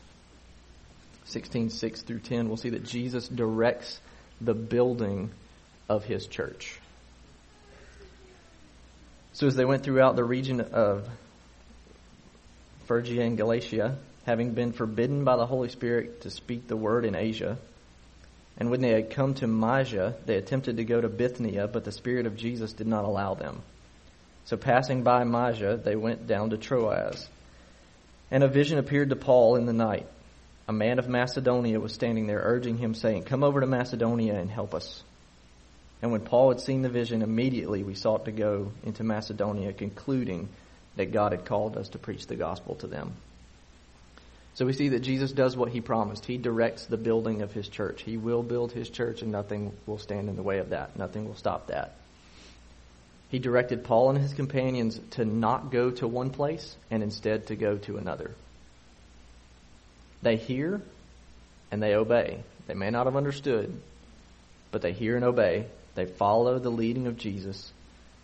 16, 1.25 1.69
6 1.69 2.01
through 2.01 2.19
10, 2.19 2.47
we'll 2.47 2.57
see 2.57 2.71
that 2.71 2.83
Jesus 2.83 3.27
directs 3.27 3.99
the 4.41 4.53
building 4.53 5.29
of 5.89 6.05
his 6.05 6.27
church. 6.27 6.79
So 9.33 9.47
as 9.47 9.55
they 9.55 9.65
went 9.65 9.83
throughout 9.83 10.15
the 10.15 10.23
region 10.23 10.61
of 10.61 11.07
Phrygia 12.85 13.23
and 13.23 13.37
Galatia, 13.37 13.97
having 14.25 14.51
been 14.51 14.71
forbidden 14.71 15.23
by 15.23 15.37
the 15.37 15.45
Holy 15.45 15.69
Spirit 15.69 16.21
to 16.21 16.29
speak 16.29 16.67
the 16.67 16.77
word 16.77 17.05
in 17.05 17.15
Asia. 17.15 17.57
And 18.57 18.69
when 18.69 18.81
they 18.81 18.91
had 18.91 19.11
come 19.11 19.33
to 19.35 19.47
Mysia, 19.47 20.15
they 20.25 20.35
attempted 20.35 20.77
to 20.77 20.83
go 20.83 20.99
to 20.99 21.07
Bithynia, 21.07 21.67
but 21.67 21.85
the 21.85 21.91
Spirit 21.91 22.25
of 22.25 22.35
Jesus 22.35 22.73
did 22.73 22.87
not 22.87 23.05
allow 23.05 23.33
them. 23.33 23.61
So 24.45 24.57
passing 24.57 25.03
by 25.03 25.23
Mysia, 25.23 25.77
they 25.77 25.95
went 25.95 26.27
down 26.27 26.49
to 26.49 26.57
Troas. 26.57 27.27
And 28.31 28.43
a 28.43 28.47
vision 28.47 28.77
appeared 28.77 29.09
to 29.09 29.15
Paul 29.15 29.55
in 29.55 29.65
the 29.65 29.73
night. 29.73 30.07
A 30.67 30.73
man 30.73 30.99
of 30.99 31.07
Macedonia 31.07 31.79
was 31.79 31.93
standing 31.93 32.27
there, 32.27 32.41
urging 32.43 32.77
him, 32.77 32.93
saying, 32.93 33.23
Come 33.23 33.43
over 33.43 33.61
to 33.61 33.67
Macedonia 33.67 34.35
and 34.35 34.51
help 34.51 34.75
us. 34.75 35.03
And 36.01 36.11
when 36.11 36.21
Paul 36.21 36.49
had 36.49 36.61
seen 36.61 36.81
the 36.81 36.89
vision, 36.89 37.21
immediately 37.21 37.83
we 37.83 37.93
sought 37.93 38.25
to 38.25 38.31
go 38.31 38.71
into 38.83 39.03
Macedonia, 39.03 39.73
concluding 39.73 40.47
that 40.95 41.11
God 41.11 41.33
had 41.33 41.45
called 41.45 41.77
us 41.77 41.89
to 41.89 41.97
preach 41.97 42.27
the 42.27 42.35
gospel 42.35 42.75
to 42.75 42.87
them. 42.87 43.13
So 44.55 44.65
we 44.65 44.73
see 44.73 44.89
that 44.89 44.99
Jesus 44.99 45.31
does 45.31 45.55
what 45.55 45.69
he 45.69 45.81
promised. 45.81 46.25
He 46.25 46.37
directs 46.37 46.85
the 46.85 46.97
building 46.97 47.41
of 47.41 47.53
his 47.53 47.67
church. 47.67 48.01
He 48.01 48.17
will 48.17 48.43
build 48.43 48.71
his 48.71 48.89
church, 48.89 49.21
and 49.21 49.31
nothing 49.31 49.73
will 49.85 49.97
stand 49.97 50.29
in 50.29 50.35
the 50.35 50.43
way 50.43 50.59
of 50.59 50.69
that. 50.69 50.97
Nothing 50.97 51.25
will 51.27 51.35
stop 51.35 51.67
that. 51.67 51.95
He 53.29 53.39
directed 53.39 53.83
Paul 53.83 54.09
and 54.09 54.19
his 54.19 54.33
companions 54.33 54.99
to 55.11 55.23
not 55.23 55.71
go 55.71 55.91
to 55.91 56.07
one 56.07 56.31
place 56.31 56.75
and 56.89 57.03
instead 57.03 57.47
to 57.47 57.55
go 57.55 57.77
to 57.77 57.97
another. 57.97 58.31
They 60.21 60.35
hear 60.35 60.81
and 61.71 61.81
they 61.81 61.93
obey. 61.93 62.43
They 62.67 62.73
may 62.73 62.89
not 62.89 63.05
have 63.05 63.15
understood, 63.15 63.79
but 64.71 64.81
they 64.81 64.91
hear 64.91 65.15
and 65.15 65.23
obey. 65.23 65.67
They 65.95 66.05
follow 66.05 66.59
the 66.59 66.69
leading 66.69 67.07
of 67.07 67.17
Jesus 67.17 67.71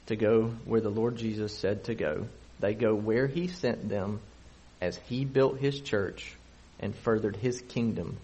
to 0.07 0.15
go 0.15 0.53
where 0.65 0.81
the 0.81 0.89
Lord 0.89 1.17
Jesus 1.17 1.57
said 1.57 1.85
to 1.85 1.95
go. 1.95 2.27
They 2.59 2.73
go 2.73 2.93
where 2.93 3.27
he 3.27 3.47
sent 3.47 3.89
them 3.89 4.21
as 4.81 4.97
he 4.97 5.25
built 5.25 5.59
his 5.59 5.79
church 5.79 6.35
and 6.79 6.95
furthered 6.95 7.35
his 7.35 7.61
kingdom 7.61 8.17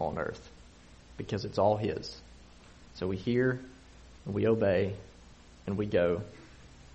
on 0.00 0.18
earth 0.18 0.50
because 1.16 1.44
it's 1.44 1.58
all 1.58 1.76
his. 1.76 2.16
So 2.94 3.06
we 3.06 3.16
hear, 3.16 3.60
and 4.24 4.34
we 4.34 4.46
obey, 4.46 4.94
and 5.66 5.76
we 5.76 5.86
go, 5.86 6.22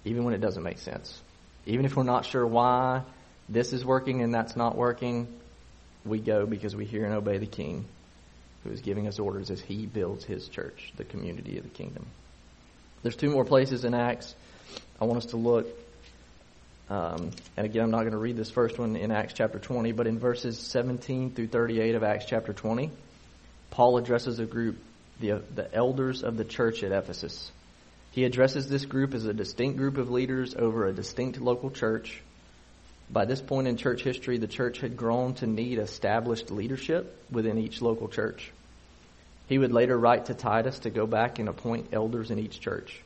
even 0.06 0.24
when 0.24 0.34
it 0.34 0.42
doesn't 0.42 0.64
make 0.64 0.80
sense. 0.80 1.22
Even 1.66 1.86
if 1.86 1.96
we're 1.96 2.04
not 2.04 2.26
sure 2.26 2.46
why 2.46 3.04
this 3.48 3.72
is 3.72 3.86
working 3.86 4.22
and 4.22 4.34
that's 4.34 4.56
not 4.56 4.76
working, 4.76 5.28
we 6.06 6.20
go 6.20 6.46
because 6.46 6.76
we 6.76 6.86
hear 6.86 7.06
and 7.06 7.14
obey 7.14 7.38
the 7.38 7.46
King 7.46 7.86
who 8.64 8.72
is 8.72 8.82
giving 8.82 9.08
us 9.08 9.20
orders 9.20 9.52
as 9.52 9.60
he 9.60 9.86
builds 9.86 10.24
his 10.24 10.48
church, 10.48 10.94
the 10.98 11.04
community 11.04 11.58
of 11.58 11.64
the 11.64 11.70
kingdom. 11.70 12.06
There's 13.02 13.16
two 13.16 13.30
more 13.30 13.46
places 13.46 13.84
in 13.84 13.94
Acts 13.94 14.34
I 15.00 15.06
want 15.06 15.18
us 15.18 15.26
to 15.28 15.38
look. 15.38 15.68
Um, 16.90 17.32
and 17.58 17.66
again, 17.66 17.84
I'm 17.84 17.92
not 17.92 18.02
going 18.02 18.12
to 18.12 18.18
read 18.18 18.38
this 18.38 18.50
first 18.50 18.78
one 18.78 18.96
in 18.96 19.12
Acts 19.12 19.34
chapter 19.34 19.60
20, 19.60 19.92
but 19.92 20.08
in 20.08 20.20
verses 20.20 20.60
17 20.60 21.32
through 21.32 21.48
38 21.48 21.96
of 21.96 22.04
Acts 22.04 22.26
chapter 22.26 22.54
20, 22.54 22.92
Paul 23.72 23.98
addresses 23.98 24.40
a 24.40 24.46
group, 24.46 24.78
the, 25.20 25.42
the 25.54 25.74
elders 25.74 26.24
of 26.24 26.38
the 26.38 26.46
church 26.46 26.84
at 26.84 26.92
Ephesus. 26.92 27.52
He 28.12 28.26
addresses 28.26 28.70
this 28.70 28.86
group 28.86 29.14
as 29.14 29.26
a 29.26 29.34
distinct 29.34 29.78
group 29.78 29.98
of 29.98 30.10
leaders 30.10 30.56
over 30.56 30.86
a 30.86 30.94
distinct 30.94 31.42
local 31.42 31.72
church. 31.72 32.22
By 33.10 33.26
this 33.26 33.42
point 33.42 33.68
in 33.68 33.78
church 33.78 34.04
history, 34.04 34.38
the 34.38 34.48
church 34.48 34.80
had 34.80 34.98
grown 34.98 35.36
to 35.36 35.48
need 35.48 35.78
established 35.78 36.50
leadership 36.50 37.24
within 37.32 37.58
each 37.58 37.82
local 37.82 38.08
church. 38.08 38.52
He 39.48 39.58
would 39.58 39.72
later 39.72 39.98
write 39.98 40.28
to 40.28 40.34
Titus 40.34 40.80
to 40.80 40.90
go 40.90 41.06
back 41.06 41.38
and 41.38 41.50
appoint 41.50 41.94
elders 41.94 42.32
in 42.32 42.40
each 42.40 42.60
church. 42.60 43.02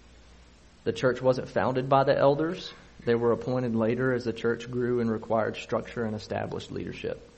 The 0.84 0.94
church 0.94 1.22
wasn't 1.22 1.50
founded 1.50 1.90
by 1.90 2.04
the 2.06 2.18
elders, 2.18 2.74
They 3.06 3.16
were 3.16 3.32
appointed 3.32 3.76
later 3.76 4.14
as 4.14 4.26
the 4.26 4.34
church 4.34 4.70
grew 4.70 5.00
and 5.00 5.10
required 5.10 5.56
structure 5.56 6.04
and 6.04 6.16
established 6.16 6.72
leadership. 6.72 7.30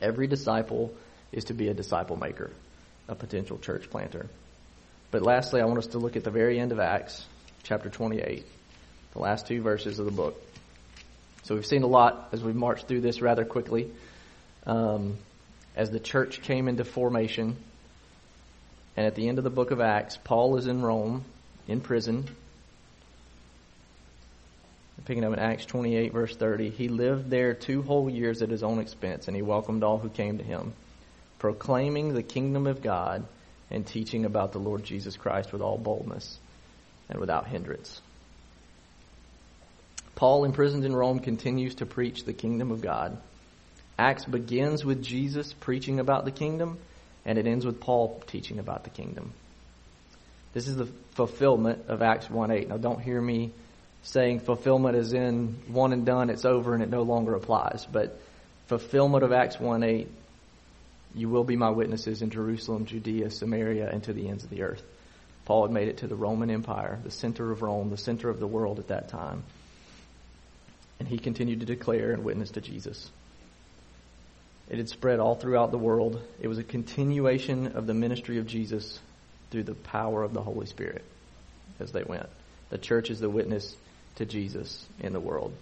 Every 0.00 0.26
disciple 0.26 0.92
is 1.30 1.44
to 1.44 1.54
be 1.54 1.68
a 1.68 1.74
disciple 1.74 2.16
maker, 2.16 2.50
a 3.06 3.14
potential 3.14 3.58
church 3.58 3.88
planter. 3.90 4.26
But 5.10 5.22
lastly, 5.22 5.60
I 5.60 5.66
want 5.66 5.78
us 5.78 5.88
to 5.88 5.98
look 5.98 6.16
at 6.16 6.24
the 6.24 6.30
very 6.30 6.58
end 6.58 6.72
of 6.72 6.80
Acts, 6.80 7.24
chapter 7.62 7.88
28, 7.88 8.44
the 9.12 9.18
last 9.18 9.46
two 9.46 9.62
verses 9.62 9.98
of 9.98 10.06
the 10.06 10.12
book. 10.12 10.40
So 11.42 11.54
we've 11.54 11.66
seen 11.66 11.82
a 11.82 11.88
lot 11.88 12.28
as 12.32 12.42
we've 12.42 12.54
marched 12.54 12.86
through 12.86 13.00
this 13.00 13.20
rather 13.20 13.44
quickly. 13.44 13.90
Um, 14.66 15.16
as 15.74 15.90
the 15.90 16.00
church 16.00 16.42
came 16.42 16.68
into 16.68 16.84
formation, 16.84 17.56
and 18.96 19.06
at 19.06 19.14
the 19.14 19.28
end 19.28 19.38
of 19.38 19.44
the 19.44 19.50
book 19.50 19.70
of 19.70 19.80
Acts, 19.80 20.18
Paul 20.22 20.56
is 20.56 20.66
in 20.66 20.82
Rome, 20.82 21.24
in 21.66 21.80
prison. 21.80 22.26
Picking 25.06 25.24
up 25.24 25.32
in 25.32 25.38
Acts 25.38 25.64
28, 25.64 26.12
verse 26.12 26.36
30, 26.36 26.70
he 26.70 26.88
lived 26.88 27.30
there 27.30 27.54
two 27.54 27.82
whole 27.82 28.10
years 28.10 28.42
at 28.42 28.50
his 28.50 28.62
own 28.62 28.78
expense, 28.78 29.26
and 29.26 29.34
he 29.34 29.42
welcomed 29.42 29.82
all 29.82 29.98
who 29.98 30.10
came 30.10 30.38
to 30.38 30.44
him, 30.44 30.74
proclaiming 31.38 32.12
the 32.12 32.22
kingdom 32.22 32.66
of 32.66 32.82
God 32.82 33.24
and 33.70 33.86
teaching 33.86 34.24
about 34.24 34.52
the 34.52 34.58
Lord 34.58 34.84
Jesus 34.84 35.16
Christ 35.16 35.52
with 35.52 35.62
all 35.62 35.78
boldness 35.78 36.38
and 37.08 37.18
without 37.18 37.46
hindrance. 37.46 38.00
Paul, 40.20 40.44
imprisoned 40.44 40.84
in 40.84 40.94
Rome, 40.94 41.20
continues 41.20 41.76
to 41.76 41.86
preach 41.86 42.24
the 42.24 42.34
kingdom 42.34 42.72
of 42.72 42.82
God. 42.82 43.16
Acts 43.98 44.26
begins 44.26 44.84
with 44.84 45.02
Jesus 45.02 45.54
preaching 45.54 45.98
about 45.98 46.26
the 46.26 46.30
kingdom, 46.30 46.76
and 47.24 47.38
it 47.38 47.46
ends 47.46 47.64
with 47.64 47.80
Paul 47.80 48.22
teaching 48.26 48.58
about 48.58 48.84
the 48.84 48.90
kingdom. 48.90 49.32
This 50.52 50.68
is 50.68 50.76
the 50.76 50.90
fulfillment 51.12 51.86
of 51.88 52.02
Acts 52.02 52.28
1 52.28 52.50
8. 52.50 52.68
Now, 52.68 52.76
don't 52.76 53.00
hear 53.00 53.18
me 53.18 53.52
saying 54.02 54.40
fulfillment 54.40 54.94
is 54.94 55.14
in 55.14 55.56
one 55.68 55.94
and 55.94 56.04
done, 56.04 56.28
it's 56.28 56.44
over, 56.44 56.74
and 56.74 56.82
it 56.82 56.90
no 56.90 57.00
longer 57.00 57.34
applies. 57.34 57.86
But 57.90 58.20
fulfillment 58.66 59.24
of 59.24 59.32
Acts 59.32 59.58
1 59.58 59.82
8, 59.82 60.08
you 61.14 61.30
will 61.30 61.44
be 61.44 61.56
my 61.56 61.70
witnesses 61.70 62.20
in 62.20 62.28
Jerusalem, 62.28 62.84
Judea, 62.84 63.30
Samaria, 63.30 63.88
and 63.88 64.04
to 64.04 64.12
the 64.12 64.28
ends 64.28 64.44
of 64.44 64.50
the 64.50 64.64
earth. 64.64 64.82
Paul 65.46 65.62
had 65.62 65.72
made 65.72 65.88
it 65.88 65.96
to 65.98 66.06
the 66.06 66.14
Roman 66.14 66.50
Empire, 66.50 66.98
the 67.02 67.10
center 67.10 67.50
of 67.50 67.62
Rome, 67.62 67.88
the 67.88 67.96
center 67.96 68.28
of 68.28 68.38
the 68.38 68.46
world 68.46 68.78
at 68.80 68.88
that 68.88 69.08
time. 69.08 69.44
And 71.00 71.08
he 71.08 71.18
continued 71.18 71.60
to 71.60 71.66
declare 71.66 72.12
and 72.12 72.22
witness 72.22 72.52
to 72.52 72.60
Jesus. 72.60 73.10
It 74.68 74.78
had 74.78 74.88
spread 74.88 75.18
all 75.18 75.34
throughout 75.34 75.72
the 75.72 75.78
world. 75.78 76.22
It 76.40 76.46
was 76.46 76.58
a 76.58 76.62
continuation 76.62 77.68
of 77.68 77.88
the 77.88 77.94
ministry 77.94 78.38
of 78.38 78.46
Jesus 78.46 79.00
through 79.50 79.64
the 79.64 79.74
power 79.74 80.22
of 80.22 80.32
the 80.32 80.42
Holy 80.42 80.66
Spirit 80.66 81.04
as 81.80 81.90
they 81.90 82.04
went. 82.04 82.28
The 82.70 82.78
church 82.78 83.10
is 83.10 83.18
the 83.18 83.28
witness 83.28 83.76
to 84.16 84.26
Jesus 84.26 84.86
in 85.00 85.12
the 85.12 85.18
world. 85.18 85.52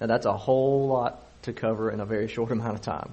Now 0.00 0.06
that's 0.06 0.26
a 0.26 0.36
whole 0.36 0.88
lot 0.88 1.22
to 1.42 1.54
cover 1.54 1.90
in 1.90 2.00
a 2.00 2.06
very 2.06 2.28
short 2.28 2.50
amount 2.52 2.74
of 2.74 2.82
time. 2.82 3.12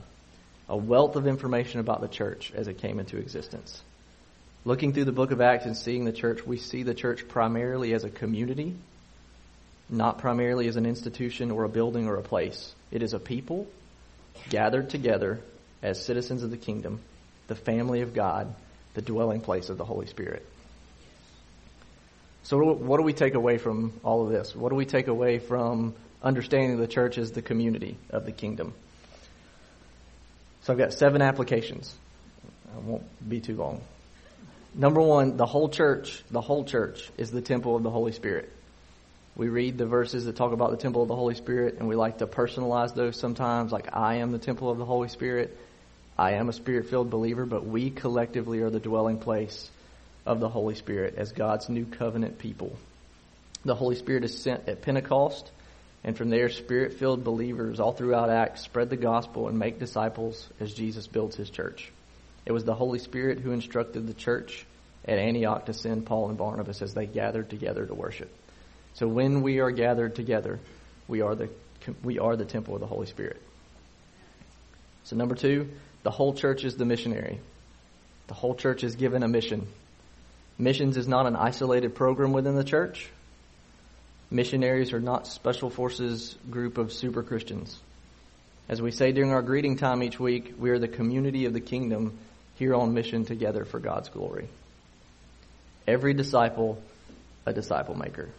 A 0.67 0.75
wealth 0.75 1.15
of 1.15 1.27
information 1.27 1.79
about 1.79 2.01
the 2.01 2.07
church 2.07 2.51
as 2.53 2.67
it 2.67 2.79
came 2.79 2.99
into 2.99 3.17
existence. 3.17 3.81
Looking 4.65 4.93
through 4.93 5.05
the 5.05 5.11
book 5.11 5.29
of 5.29 5.39
Acts 5.39 5.65
and 5.65 5.77
seeing 5.77 6.05
the 6.05 6.11
church, 6.11 6.43
we 6.45 6.57
see 6.57 6.81
the 6.81 6.95
church 6.95 7.27
primarily 7.27 7.93
as 7.93 8.03
a 8.03 8.09
community, 8.09 8.75
not 9.89 10.17
primarily 10.17 10.67
as 10.67 10.75
an 10.75 10.85
institution 10.85 11.51
or 11.51 11.63
a 11.63 11.69
building 11.69 12.07
or 12.07 12.15
a 12.15 12.23
place. 12.23 12.73
It 12.91 13.03
is 13.03 13.13
a 13.13 13.19
people 13.19 13.67
gathered 14.49 14.89
together 14.89 15.39
as 15.81 16.03
citizens 16.03 16.43
of 16.43 16.51
the 16.51 16.57
kingdom, 16.57 17.01
the 17.47 17.55
family 17.55 18.01
of 18.01 18.13
God, 18.13 18.53
the 18.95 19.01
dwelling 19.01 19.41
place 19.41 19.69
of 19.69 19.77
the 19.77 19.85
Holy 19.85 20.07
Spirit. 20.07 20.45
So, 22.43 22.57
what 22.57 22.97
do 22.97 23.03
we 23.03 23.13
take 23.13 23.33
away 23.33 23.57
from 23.57 23.93
all 24.03 24.23
of 24.23 24.31
this? 24.31 24.55
What 24.55 24.69
do 24.69 24.75
we 24.75 24.85
take 24.85 25.07
away 25.07 25.39
from 25.39 25.95
understanding 26.21 26.77
the 26.77 26.87
church 26.87 27.17
as 27.17 27.31
the 27.31 27.41
community 27.41 27.97
of 28.09 28.25
the 28.25 28.31
kingdom? 28.31 28.73
So, 30.61 30.73
I've 30.73 30.79
got 30.79 30.93
seven 30.93 31.21
applications. 31.21 31.93
I 32.75 32.79
won't 32.79 33.03
be 33.27 33.41
too 33.41 33.55
long. 33.55 33.81
Number 34.75 35.01
one, 35.01 35.37
the 35.37 35.45
whole 35.45 35.69
church, 35.69 36.23
the 36.29 36.41
whole 36.41 36.65
church 36.65 37.09
is 37.17 37.31
the 37.31 37.41
temple 37.41 37.75
of 37.75 37.83
the 37.83 37.89
Holy 37.89 38.11
Spirit. 38.11 38.51
We 39.35 39.49
read 39.49 39.77
the 39.77 39.85
verses 39.85 40.25
that 40.25 40.37
talk 40.37 40.53
about 40.53 40.71
the 40.71 40.77
temple 40.77 41.01
of 41.01 41.09
the 41.09 41.15
Holy 41.15 41.35
Spirit, 41.35 41.75
and 41.79 41.89
we 41.89 41.95
like 41.95 42.19
to 42.19 42.27
personalize 42.27 42.95
those 42.95 43.19
sometimes, 43.19 43.71
like, 43.71 43.89
I 43.93 44.15
am 44.15 44.31
the 44.31 44.39
temple 44.39 44.69
of 44.69 44.77
the 44.77 44.85
Holy 44.85 45.09
Spirit. 45.09 45.57
I 46.17 46.33
am 46.33 46.47
a 46.47 46.53
spirit 46.53 46.87
filled 46.87 47.09
believer, 47.09 47.45
but 47.45 47.65
we 47.65 47.89
collectively 47.89 48.61
are 48.61 48.69
the 48.69 48.79
dwelling 48.79 49.19
place 49.19 49.69
of 50.25 50.39
the 50.39 50.47
Holy 50.47 50.75
Spirit 50.75 51.15
as 51.17 51.33
God's 51.33 51.67
new 51.67 51.85
covenant 51.85 52.39
people. 52.39 52.77
The 53.65 53.75
Holy 53.75 53.95
Spirit 53.95 54.23
is 54.23 54.41
sent 54.41 54.69
at 54.69 54.81
Pentecost, 54.81 55.51
and 56.05 56.15
from 56.15 56.29
there, 56.29 56.49
spirit 56.49 56.93
filled 56.93 57.25
believers 57.25 57.81
all 57.81 57.91
throughout 57.91 58.29
Acts 58.29 58.61
spread 58.61 58.89
the 58.89 58.95
gospel 58.95 59.49
and 59.49 59.59
make 59.59 59.79
disciples 59.79 60.47
as 60.61 60.73
Jesus 60.73 61.07
builds 61.07 61.35
his 61.35 61.49
church. 61.49 61.91
It 62.45 62.53
was 62.53 62.63
the 62.63 62.75
Holy 62.75 62.99
Spirit 62.99 63.39
who 63.39 63.51
instructed 63.51 64.07
the 64.07 64.13
church 64.13 64.65
at 65.03 65.17
Antioch 65.17 65.65
to 65.65 65.73
send 65.73 66.05
Paul 66.05 66.29
and 66.29 66.37
Barnabas 66.37 66.81
as 66.81 66.93
they 66.93 67.05
gathered 67.05 67.49
together 67.49 67.85
to 67.85 67.93
worship. 67.93 68.31
So 68.95 69.07
when 69.07 69.41
we 69.41 69.59
are 69.59 69.71
gathered 69.71 70.15
together, 70.15 70.59
we 71.07 71.21
are 71.21 71.35
the 71.35 71.49
we 72.03 72.17
are 72.17 72.35
the 72.35 72.45
temple 72.45 72.73
of 72.73 72.81
the 72.81 72.87
Holy 72.87 73.05
Spirit. 73.05 73.41
So 75.03 75.15
number 75.15 75.35
2, 75.35 75.69
the 76.03 76.09
whole 76.09 76.33
church 76.33 76.63
is 76.63 76.77
the 76.77 76.85
missionary. 76.85 77.39
The 78.27 78.33
whole 78.33 78.55
church 78.55 78.83
is 78.83 78.95
given 78.95 79.21
a 79.21 79.27
mission. 79.27 79.67
Missions 80.57 80.97
is 80.97 81.07
not 81.07 81.27
an 81.27 81.35
isolated 81.35 81.93
program 81.93 82.31
within 82.31 82.55
the 82.55 82.63
church. 82.63 83.07
Missionaries 84.31 84.93
are 84.93 84.99
not 84.99 85.27
special 85.27 85.69
forces 85.69 86.35
group 86.49 86.77
of 86.77 86.91
super 86.91 87.21
Christians. 87.21 87.77
As 88.67 88.81
we 88.81 88.89
say 88.89 89.11
during 89.11 89.31
our 89.31 89.43
greeting 89.43 89.77
time 89.77 90.01
each 90.01 90.19
week, 90.19 90.55
we 90.57 90.71
are 90.71 90.79
the 90.79 90.87
community 90.87 91.45
of 91.45 91.53
the 91.53 91.59
kingdom 91.59 92.17
here 92.55 92.73
on 92.73 92.93
mission 92.93 93.25
together 93.25 93.63
for 93.63 93.79
God's 93.79 94.09
glory. 94.09 94.47
Every 95.87 96.15
disciple, 96.15 96.81
a 97.45 97.53
disciple 97.53 97.95
maker. 97.95 98.29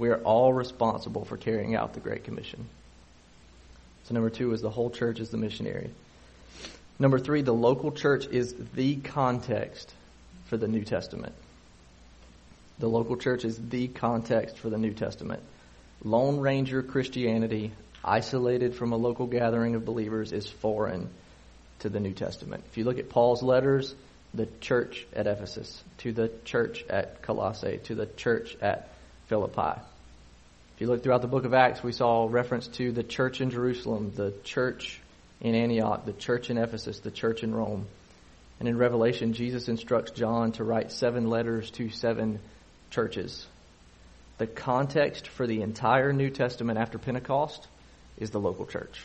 We 0.00 0.08
are 0.08 0.22
all 0.22 0.50
responsible 0.50 1.26
for 1.26 1.36
carrying 1.36 1.76
out 1.76 1.92
the 1.92 2.00
Great 2.00 2.24
Commission. 2.24 2.66
So, 4.04 4.14
number 4.14 4.30
two 4.30 4.50
is 4.54 4.62
the 4.62 4.70
whole 4.70 4.88
church 4.88 5.20
is 5.20 5.28
the 5.28 5.36
missionary. 5.36 5.90
Number 6.98 7.18
three, 7.18 7.42
the 7.42 7.52
local 7.52 7.92
church 7.92 8.26
is 8.26 8.54
the 8.74 8.96
context 8.96 9.92
for 10.46 10.56
the 10.56 10.68
New 10.68 10.84
Testament. 10.84 11.34
The 12.78 12.88
local 12.88 13.18
church 13.18 13.44
is 13.44 13.58
the 13.58 13.88
context 13.88 14.56
for 14.56 14.70
the 14.70 14.78
New 14.78 14.94
Testament. 14.94 15.42
Lone 16.02 16.40
Ranger 16.40 16.82
Christianity, 16.82 17.70
isolated 18.02 18.76
from 18.76 18.92
a 18.92 18.96
local 18.96 19.26
gathering 19.26 19.74
of 19.74 19.84
believers, 19.84 20.32
is 20.32 20.48
foreign 20.48 21.10
to 21.80 21.90
the 21.90 22.00
New 22.00 22.14
Testament. 22.14 22.64
If 22.70 22.78
you 22.78 22.84
look 22.84 22.98
at 22.98 23.10
Paul's 23.10 23.42
letters, 23.42 23.94
the 24.32 24.48
church 24.62 25.06
at 25.12 25.26
Ephesus, 25.26 25.84
to 25.98 26.12
the 26.12 26.32
church 26.46 26.86
at 26.88 27.20
Colossae, 27.20 27.80
to 27.84 27.94
the 27.94 28.06
church 28.06 28.56
at 28.62 28.88
Philippi, 29.26 29.78
if 30.80 30.84
you 30.84 30.88
look 30.90 31.02
throughout 31.02 31.20
the 31.20 31.28
book 31.28 31.44
of 31.44 31.52
Acts, 31.52 31.82
we 31.82 31.92
saw 31.92 32.26
reference 32.26 32.66
to 32.68 32.90
the 32.90 33.02
church 33.02 33.42
in 33.42 33.50
Jerusalem, 33.50 34.12
the 34.14 34.32
church 34.44 34.98
in 35.42 35.54
Antioch, 35.54 36.06
the 36.06 36.14
church 36.14 36.48
in 36.48 36.56
Ephesus, 36.56 37.00
the 37.00 37.10
church 37.10 37.42
in 37.42 37.54
Rome. 37.54 37.84
And 38.58 38.66
in 38.66 38.78
Revelation, 38.78 39.34
Jesus 39.34 39.68
instructs 39.68 40.12
John 40.12 40.52
to 40.52 40.64
write 40.64 40.90
seven 40.90 41.28
letters 41.28 41.70
to 41.72 41.90
seven 41.90 42.40
churches. 42.90 43.46
The 44.38 44.46
context 44.46 45.28
for 45.28 45.46
the 45.46 45.60
entire 45.60 46.14
New 46.14 46.30
Testament 46.30 46.78
after 46.78 46.96
Pentecost 46.96 47.68
is 48.16 48.30
the 48.30 48.40
local 48.40 48.64
church. 48.64 49.02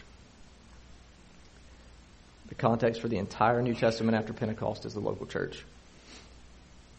The 2.48 2.56
context 2.56 3.02
for 3.02 3.10
the 3.10 3.18
entire 3.18 3.62
New 3.62 3.74
Testament 3.74 4.16
after 4.16 4.32
Pentecost 4.32 4.86
is 4.86 4.94
the 4.94 5.02
local 5.02 5.26
church. 5.26 5.62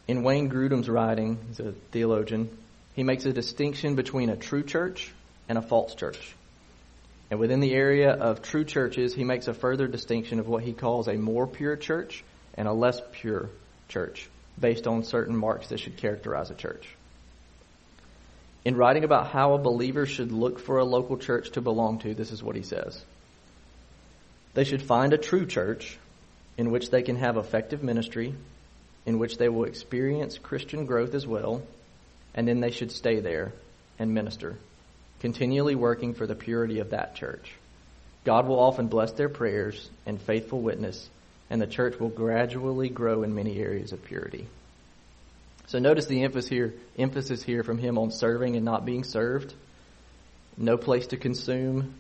In 0.07 0.23
Wayne 0.23 0.51
Grudem's 0.51 0.91
writing, 0.91 1.39
he's 1.49 1.61
a 1.61 1.73
theologian, 1.93 2.51
he 2.97 3.05
makes 3.05 3.27
a 3.27 3.33
distinction 3.33 3.95
between 3.95 4.31
a 4.31 4.37
true 4.37 4.63
church 4.63 5.13
and 5.51 5.59
a 5.59 5.63
false 5.63 5.95
church. 5.95 6.35
And 7.31 7.39
within 7.39 7.61
the 7.61 7.75
area 7.75 8.11
of 8.11 8.41
true 8.41 8.65
churches, 8.65 9.15
he 9.15 9.23
makes 9.23 9.49
a 9.49 9.55
further 9.55 9.87
distinction 9.87 10.41
of 10.41 10.49
what 10.49 10.63
he 10.63 10.73
calls 10.73 11.07
a 11.07 11.17
more 11.17 11.47
pure 11.47 11.77
church 11.77 12.25
and 12.55 12.67
a 12.67 12.73
less 12.73 13.01
pure 13.13 13.51
church 13.89 14.29
based 14.59 14.87
on 14.87 15.05
certain 15.05 15.37
marks 15.37 15.69
that 15.69 15.79
should 15.79 15.99
characterize 15.99 16.51
a 16.51 16.55
church. 16.55 16.89
In 18.65 18.77
writing 18.77 19.05
about 19.05 19.29
how 19.29 19.53
a 19.53 19.59
believer 19.59 20.07
should 20.07 20.33
look 20.33 20.59
for 20.59 20.79
a 20.79 20.85
local 20.85 21.19
church 21.19 21.51
to 21.51 21.61
belong 21.61 21.99
to, 21.99 22.15
this 22.15 22.33
is 22.33 22.43
what 22.43 22.57
he 22.57 22.63
says. 22.63 23.05
They 24.55 24.65
should 24.65 24.83
find 24.83 25.13
a 25.13 25.19
true 25.19 25.45
church 25.45 25.99
in 26.57 26.71
which 26.71 26.91
they 26.91 27.03
can 27.03 27.17
have 27.17 27.37
effective 27.37 27.83
ministry, 27.83 28.35
in 29.05 29.19
which 29.19 29.37
they 29.37 29.51
will 29.51 29.65
experience 29.65 30.39
Christian 30.39 30.87
growth 30.87 31.15
as 31.15 31.27
well, 31.27 31.63
and 32.37 32.47
then 32.47 32.61
they 32.61 32.71
should 32.71 32.93
stay 32.93 33.21
there 33.21 33.53
and 33.99 34.13
minister, 34.13 34.57
continually 35.21 35.75
working 35.75 36.15
for 36.15 36.27
the 36.27 36.35
purity 36.35 36.79
of 36.81 36.91
that 36.91 37.17
church. 37.17 37.53
God 38.25 38.47
will 38.47 38.61
often 38.61 38.89
bless 38.89 39.13
their 39.13 39.29
prayers 39.29 39.89
and 40.05 40.21
faithful 40.21 40.61
witness, 40.61 41.09
and 41.49 41.61
the 41.61 41.67
church 41.67 41.99
will 41.99 42.11
gradually 42.11 42.91
grow 42.91 43.23
in 43.23 43.35
many 43.35 43.59
areas 43.59 43.93
of 43.93 44.05
purity. 44.05 44.47
So 45.69 45.79
notice 45.79 46.07
the 46.07 46.23
emphasis 46.23 46.49
here, 46.49 46.75
emphasis 46.99 47.43
here 47.43 47.63
from 47.65 47.79
him 47.79 47.99
on 47.99 48.11
serving 48.11 48.55
and 48.55 48.65
not 48.65 48.85
being 48.85 49.03
served. 49.03 49.55
no 50.59 50.77
place 50.79 51.09
to 51.09 51.17
consume. 51.17 51.95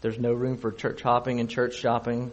There's 0.00 0.18
no 0.18 0.32
room 0.32 0.56
for 0.56 0.72
church 0.72 1.02
hopping 1.02 1.40
and 1.40 1.48
church 1.48 1.76
shopping. 1.76 2.30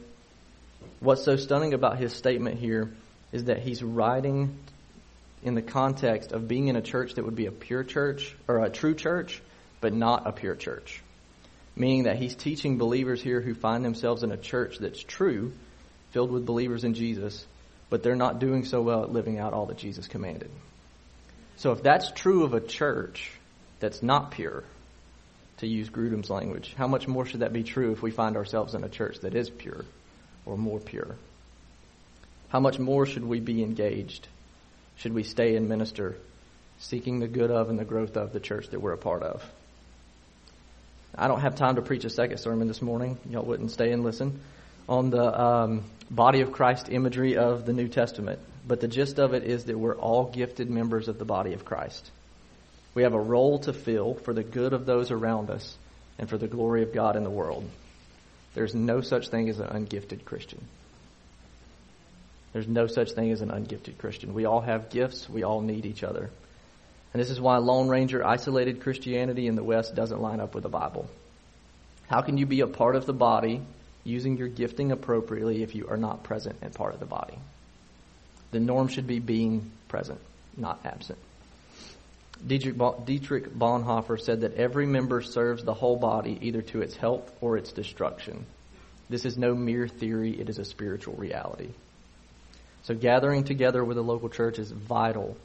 What's 1.00 1.24
so 1.24 1.36
stunning 1.36 1.74
about 1.74 1.98
his 1.98 2.14
statement 2.14 2.60
here 2.60 2.92
is 3.32 3.46
that 3.46 3.60
he's 3.60 3.84
writing 3.84 4.58
in 5.44 5.56
the 5.56 5.62
context 5.62 6.32
of 6.32 6.48
being 6.48 6.68
in 6.68 6.76
a 6.76 6.82
church 6.82 7.16
that 7.16 7.26
would 7.26 7.36
be 7.36 7.46
a 7.46 7.52
pure 7.52 7.84
church 7.84 8.36
or 8.48 8.64
a 8.64 8.70
true 8.70 8.94
church, 8.94 9.42
but 9.82 9.94
not 9.94 10.28
a 10.28 10.32
pure 10.32 10.56
church. 10.56 11.02
Meaning 11.76 12.04
that 12.04 12.18
he's 12.18 12.36
teaching 12.36 12.78
believers 12.78 13.22
here 13.22 13.40
who 13.40 13.54
find 13.54 13.86
themselves 13.86 14.24
in 14.24 14.32
a 14.32 14.38
church 14.38 14.78
that's 14.80 15.02
true, 15.02 15.54
filled 16.12 16.32
with 16.32 16.46
believers 16.46 16.84
in 16.84 16.94
Jesus, 16.94 17.46
but 17.90 18.04
they're 18.04 18.16
not 18.16 18.40
doing 18.40 18.66
so 18.66 18.82
well 18.82 19.04
at 19.04 19.12
living 19.12 19.40
out 19.40 19.54
all 19.54 19.68
that 19.68 19.78
Jesus 19.78 20.08
commanded. 20.08 20.52
So 21.58 21.72
if 21.72 21.82
that's 21.82 22.12
true 22.12 22.44
of 22.44 22.54
a 22.54 22.60
church 22.60 23.32
that's 23.80 24.04
not 24.04 24.32
pure, 24.32 24.64
to 25.60 25.68
use 25.68 25.90
Grudem's 25.90 26.30
language, 26.30 26.74
how 26.78 26.88
much 26.88 27.08
more 27.08 27.26
should 27.26 27.42
that 27.42 27.52
be 27.52 27.64
true 27.64 27.92
if 27.92 28.02
we 28.02 28.12
find 28.12 28.38
ourselves 28.38 28.76
in 28.76 28.84
a 28.84 28.90
church 28.90 29.20
that 29.20 29.36
is 29.36 29.50
pure 29.50 29.84
or 30.46 30.58
more 30.58 30.80
pure? 30.80 31.16
How 32.50 32.60
much 32.60 32.80
more 32.80 33.06
should 33.06 33.26
we 33.26 33.40
be 33.40 33.62
engaged? 33.62 34.28
Should 35.00 35.14
we 35.14 35.24
stay 35.24 35.56
and 35.56 35.68
minister, 35.70 36.18
seeking 36.80 37.20
the 37.20 37.28
good 37.28 37.52
of 37.52 37.70
and 37.70 37.80
the 37.80 37.86
growth 37.86 38.18
of 38.18 38.34
the 38.34 38.40
church 38.40 38.68
that 38.70 38.82
we're 38.82 38.94
a 38.94 38.98
part 38.98 39.24
of? 39.24 39.44
I 41.16 41.28
don't 41.28 41.42
have 41.42 41.56
time 41.56 41.76
to 41.76 41.82
preach 41.82 42.06
a 42.06 42.10
second 42.10 42.38
sermon 42.38 42.68
this 42.68 42.82
morning. 42.82 43.18
Y'all 43.30 43.44
wouldn't 43.44 43.72
stay 43.72 43.92
and 43.92 44.04
listen 44.04 44.42
on 44.90 45.10
the 45.10 45.42
um, 45.42 45.84
body 46.12 46.42
of 46.42 46.52
Christ 46.52 46.90
imagery 46.90 47.38
of 47.38 47.66
the 47.66 47.74
New 47.74 47.88
Testament. 47.88 48.40
But 48.68 48.82
the 48.82 48.88
gist 48.88 49.20
of 49.20 49.34
it 49.34 49.44
is 49.44 49.66
that 49.66 49.78
we're 49.78 49.96
all 49.96 50.26
gifted 50.26 50.70
members 50.70 51.08
of 51.08 51.18
the 51.18 51.26
body 51.26 51.54
of 51.54 51.64
Christ. 51.64 52.12
We 52.94 53.04
have 53.04 53.14
a 53.14 53.20
role 53.20 53.60
to 53.60 53.74
fill 53.74 54.16
for 54.16 54.34
the 54.34 54.44
good 54.44 54.74
of 54.74 54.86
those 54.86 55.12
around 55.12 55.50
us 55.50 55.78
and 56.18 56.30
for 56.30 56.38
the 56.38 56.48
glory 56.48 56.84
of 56.84 56.94
God 56.94 57.16
in 57.16 57.24
the 57.24 57.30
world. 57.30 57.70
There's 58.54 58.76
no 58.76 59.02
such 59.02 59.30
thing 59.30 59.48
as 59.48 59.60
an 59.60 59.68
ungifted 59.68 60.26
Christian. 60.26 60.62
There's 62.54 62.68
no 62.68 62.88
such 62.88 63.12
thing 63.12 63.32
as 63.32 63.42
an 63.42 63.52
ungifted 63.52 63.98
Christian. 63.98 64.34
We 64.34 64.46
all 64.46 64.62
have 64.62 64.90
gifts. 64.90 65.30
We 65.30 65.44
all 65.44 65.62
need 65.62 65.86
each 65.86 66.04
other. 66.04 66.30
And 67.14 67.22
this 67.22 67.30
is 67.30 67.42
why 67.42 67.58
Lone 67.58 67.90
Ranger 67.90 68.26
isolated 68.26 68.82
Christianity 68.82 69.48
in 69.48 69.56
the 69.56 69.64
West 69.64 69.96
doesn't 69.96 70.22
line 70.22 70.40
up 70.40 70.54
with 70.54 70.64
the 70.64 70.70
Bible. 70.70 71.10
How 72.08 72.22
can 72.22 72.38
you 72.38 72.46
be 72.46 72.62
a 72.62 72.68
part 72.68 72.96
of 72.96 73.06
the 73.06 73.14
body 73.14 73.62
using 74.04 74.38
your 74.38 74.48
gifting 74.48 74.92
appropriately 74.92 75.62
if 75.62 75.76
you 75.76 75.88
are 75.90 75.98
not 75.98 76.24
present 76.24 76.58
and 76.62 76.74
part 76.74 76.94
of 76.94 77.00
the 77.00 77.06
body? 77.06 77.38
The 78.52 78.60
norm 78.60 78.88
should 78.88 79.06
be 79.06 79.20
being 79.20 79.72
present, 79.88 80.20
not 80.58 80.80
absent. 80.86 81.20
Dietrich 82.46 82.78
Bonhoeffer 82.78 84.20
said 84.20 84.42
that 84.42 84.56
every 84.56 84.86
member 84.86 85.22
serves 85.22 85.64
the 85.64 85.74
whole 85.74 85.98
body 85.98 86.38
either 86.42 86.62
to 86.62 86.82
its 86.82 86.96
health 86.96 87.32
or 87.42 87.58
its 87.58 87.74
destruction. 87.74 88.46
This 89.10 89.26
is 89.26 89.38
no 89.38 89.54
mere 89.54 89.88
theory, 89.88 90.40
it 90.40 90.50
is 90.50 90.58
a 90.58 90.66
spiritual 90.66 91.16
reality. 91.16 91.70
So 92.84 92.96
gathering 92.96 93.44
together 93.44 93.84
with 93.84 93.98
a 93.98 94.02
local 94.02 94.30
church 94.30 94.60
is 94.60 94.72
vital 94.72 95.38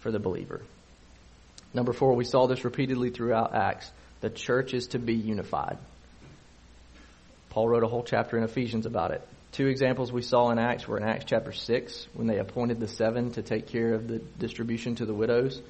for 0.00 0.10
the 0.10 0.18
believer. 0.18 0.62
Number 1.74 1.92
four, 1.92 2.14
we 2.14 2.24
saw 2.24 2.46
this 2.46 2.64
repeatedly 2.64 3.10
throughout 3.10 3.54
Acts. 3.54 3.90
The 4.20 4.30
church 4.30 4.74
is 4.74 4.88
to 4.88 4.98
be 4.98 5.14
unified. 5.14 5.78
Paul 7.50 7.68
wrote 7.68 7.82
a 7.82 7.88
whole 7.88 8.02
chapter 8.02 8.36
in 8.36 8.44
Ephesians 8.44 8.86
about 8.86 9.10
it. 9.10 9.26
Two 9.52 9.66
examples 9.66 10.10
we 10.10 10.22
saw 10.22 10.50
in 10.50 10.58
Acts 10.58 10.88
were 10.88 10.96
in 10.96 11.02
Acts 11.02 11.26
chapter 11.26 11.52
6, 11.52 12.06
when 12.14 12.26
they 12.26 12.38
appointed 12.38 12.80
the 12.80 12.88
seven 12.88 13.32
to 13.32 13.42
take 13.42 13.66
care 13.66 13.92
of 13.92 14.08
the 14.08 14.18
distribution 14.38 14.94
to 14.96 15.04
the 15.04 15.12
widows, 15.12 15.60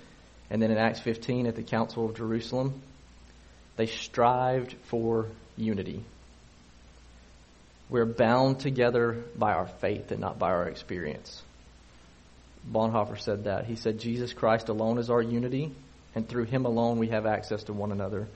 and 0.51 0.63
then 0.63 0.71
in 0.71 0.79
Acts 0.79 1.01
15 1.01 1.47
at 1.47 1.57
the 1.57 1.63
Council 1.63 2.07
of 2.07 2.17
Jerusalem. 2.17 2.81
They 3.77 3.87
strived 3.87 4.77
for 4.85 5.27
unity. 5.57 6.05
We're 7.93 8.07
bound 8.07 8.61
together 8.61 9.23
by 9.37 9.53
our 9.53 9.67
faith 9.67 10.13
and 10.13 10.21
not 10.21 10.39
by 10.39 10.49
our 10.49 10.67
experience. 10.67 11.43
Bonhoeffer 12.67 13.21
said 13.21 13.45
that. 13.45 13.67
He 13.67 13.77
said, 13.77 14.01
Jesus 14.01 14.33
Christ 14.33 14.71
alone 14.71 14.97
is 14.97 15.11
our 15.11 15.21
unity, 15.21 15.73
and 16.15 16.27
through 16.27 16.45
him 16.45 16.65
alone 16.65 16.99
we 16.99 17.09
have 17.09 17.27
access 17.27 17.65
to 17.65 17.75
one 17.75 17.93
another, 17.93 18.29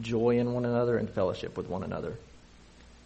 joy 0.00 0.38
in 0.38 0.54
one 0.54 0.64
another, 0.64 0.96
and 0.96 1.10
fellowship 1.10 1.54
with 1.54 1.68
one 1.68 1.82
another. 1.82 2.14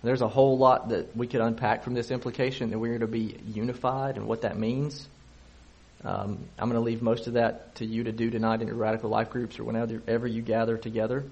There's 0.04 0.20
a 0.20 0.28
whole 0.28 0.56
lot 0.56 0.90
that 0.90 1.16
we 1.16 1.26
could 1.26 1.40
unpack 1.40 1.82
from 1.82 1.94
this 1.94 2.12
implication 2.12 2.70
that 2.70 2.78
we're 2.78 2.96
going 2.96 3.00
to 3.00 3.08
be 3.08 3.36
unified 3.52 4.18
and 4.18 4.28
what 4.28 4.42
that 4.42 4.56
means. 4.56 5.04
Um, 6.04 6.38
I'm 6.60 6.70
going 6.70 6.80
to 6.80 6.86
leave 6.86 7.02
most 7.02 7.26
of 7.26 7.32
that 7.32 7.74
to 7.76 7.84
you 7.84 8.04
to 8.04 8.12
do 8.12 8.30
tonight 8.30 8.62
in 8.62 8.68
your 8.68 8.76
radical 8.76 9.10
life 9.10 9.30
groups 9.30 9.58
or 9.58 9.64
whenever 9.64 10.28
you 10.28 10.42
gather 10.42 10.76
together. 10.76 11.24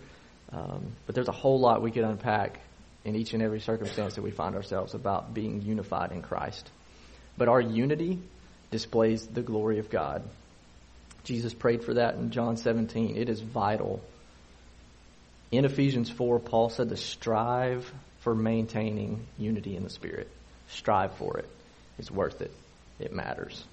Um, 0.51 0.97
but 1.07 1.15
there's 1.15 1.29
a 1.29 1.33
whole 1.33 1.61
lot 1.61 1.83
we 1.83 1.93
could 1.93 2.03
unpack 2.03 2.59
in 3.07 3.15
each 3.15 3.33
and 3.35 3.43
every 3.43 3.61
circumstance 3.61 4.17
that 4.17 4.23
we 4.23 4.33
find 4.33 4.57
ourselves 4.57 4.93
about 4.93 5.33
being 5.33 5.63
unified 5.63 6.11
in 6.11 6.23
Christ. 6.23 6.69
But 7.39 7.49
our 7.49 7.61
unity 7.61 8.19
displays 8.73 9.25
the 9.25 9.43
glory 9.43 9.79
of 9.79 9.89
God. 9.89 10.25
Jesus 11.23 11.55
prayed 11.55 11.85
for 11.85 11.95
that 11.95 12.17
in 12.17 12.33
John 12.33 12.57
17. 12.57 13.17
It 13.17 13.29
is 13.29 13.41
vital. 13.41 14.03
In 15.53 15.65
Ephesians 15.65 16.11
4, 16.11 16.41
Paul 16.41 16.69
said 16.69 16.89
to 16.89 16.97
strive 16.97 17.91
for 18.21 18.35
maintaining 18.35 19.25
unity 19.39 19.77
in 19.77 19.85
the 19.85 19.91
Spirit. 19.91 20.29
Strive 20.71 21.15
for 21.15 21.39
it. 21.39 21.49
It's 22.01 22.11
worth 22.11 22.41
it. 22.41 22.51
It 22.99 23.13
matters. 23.13 23.65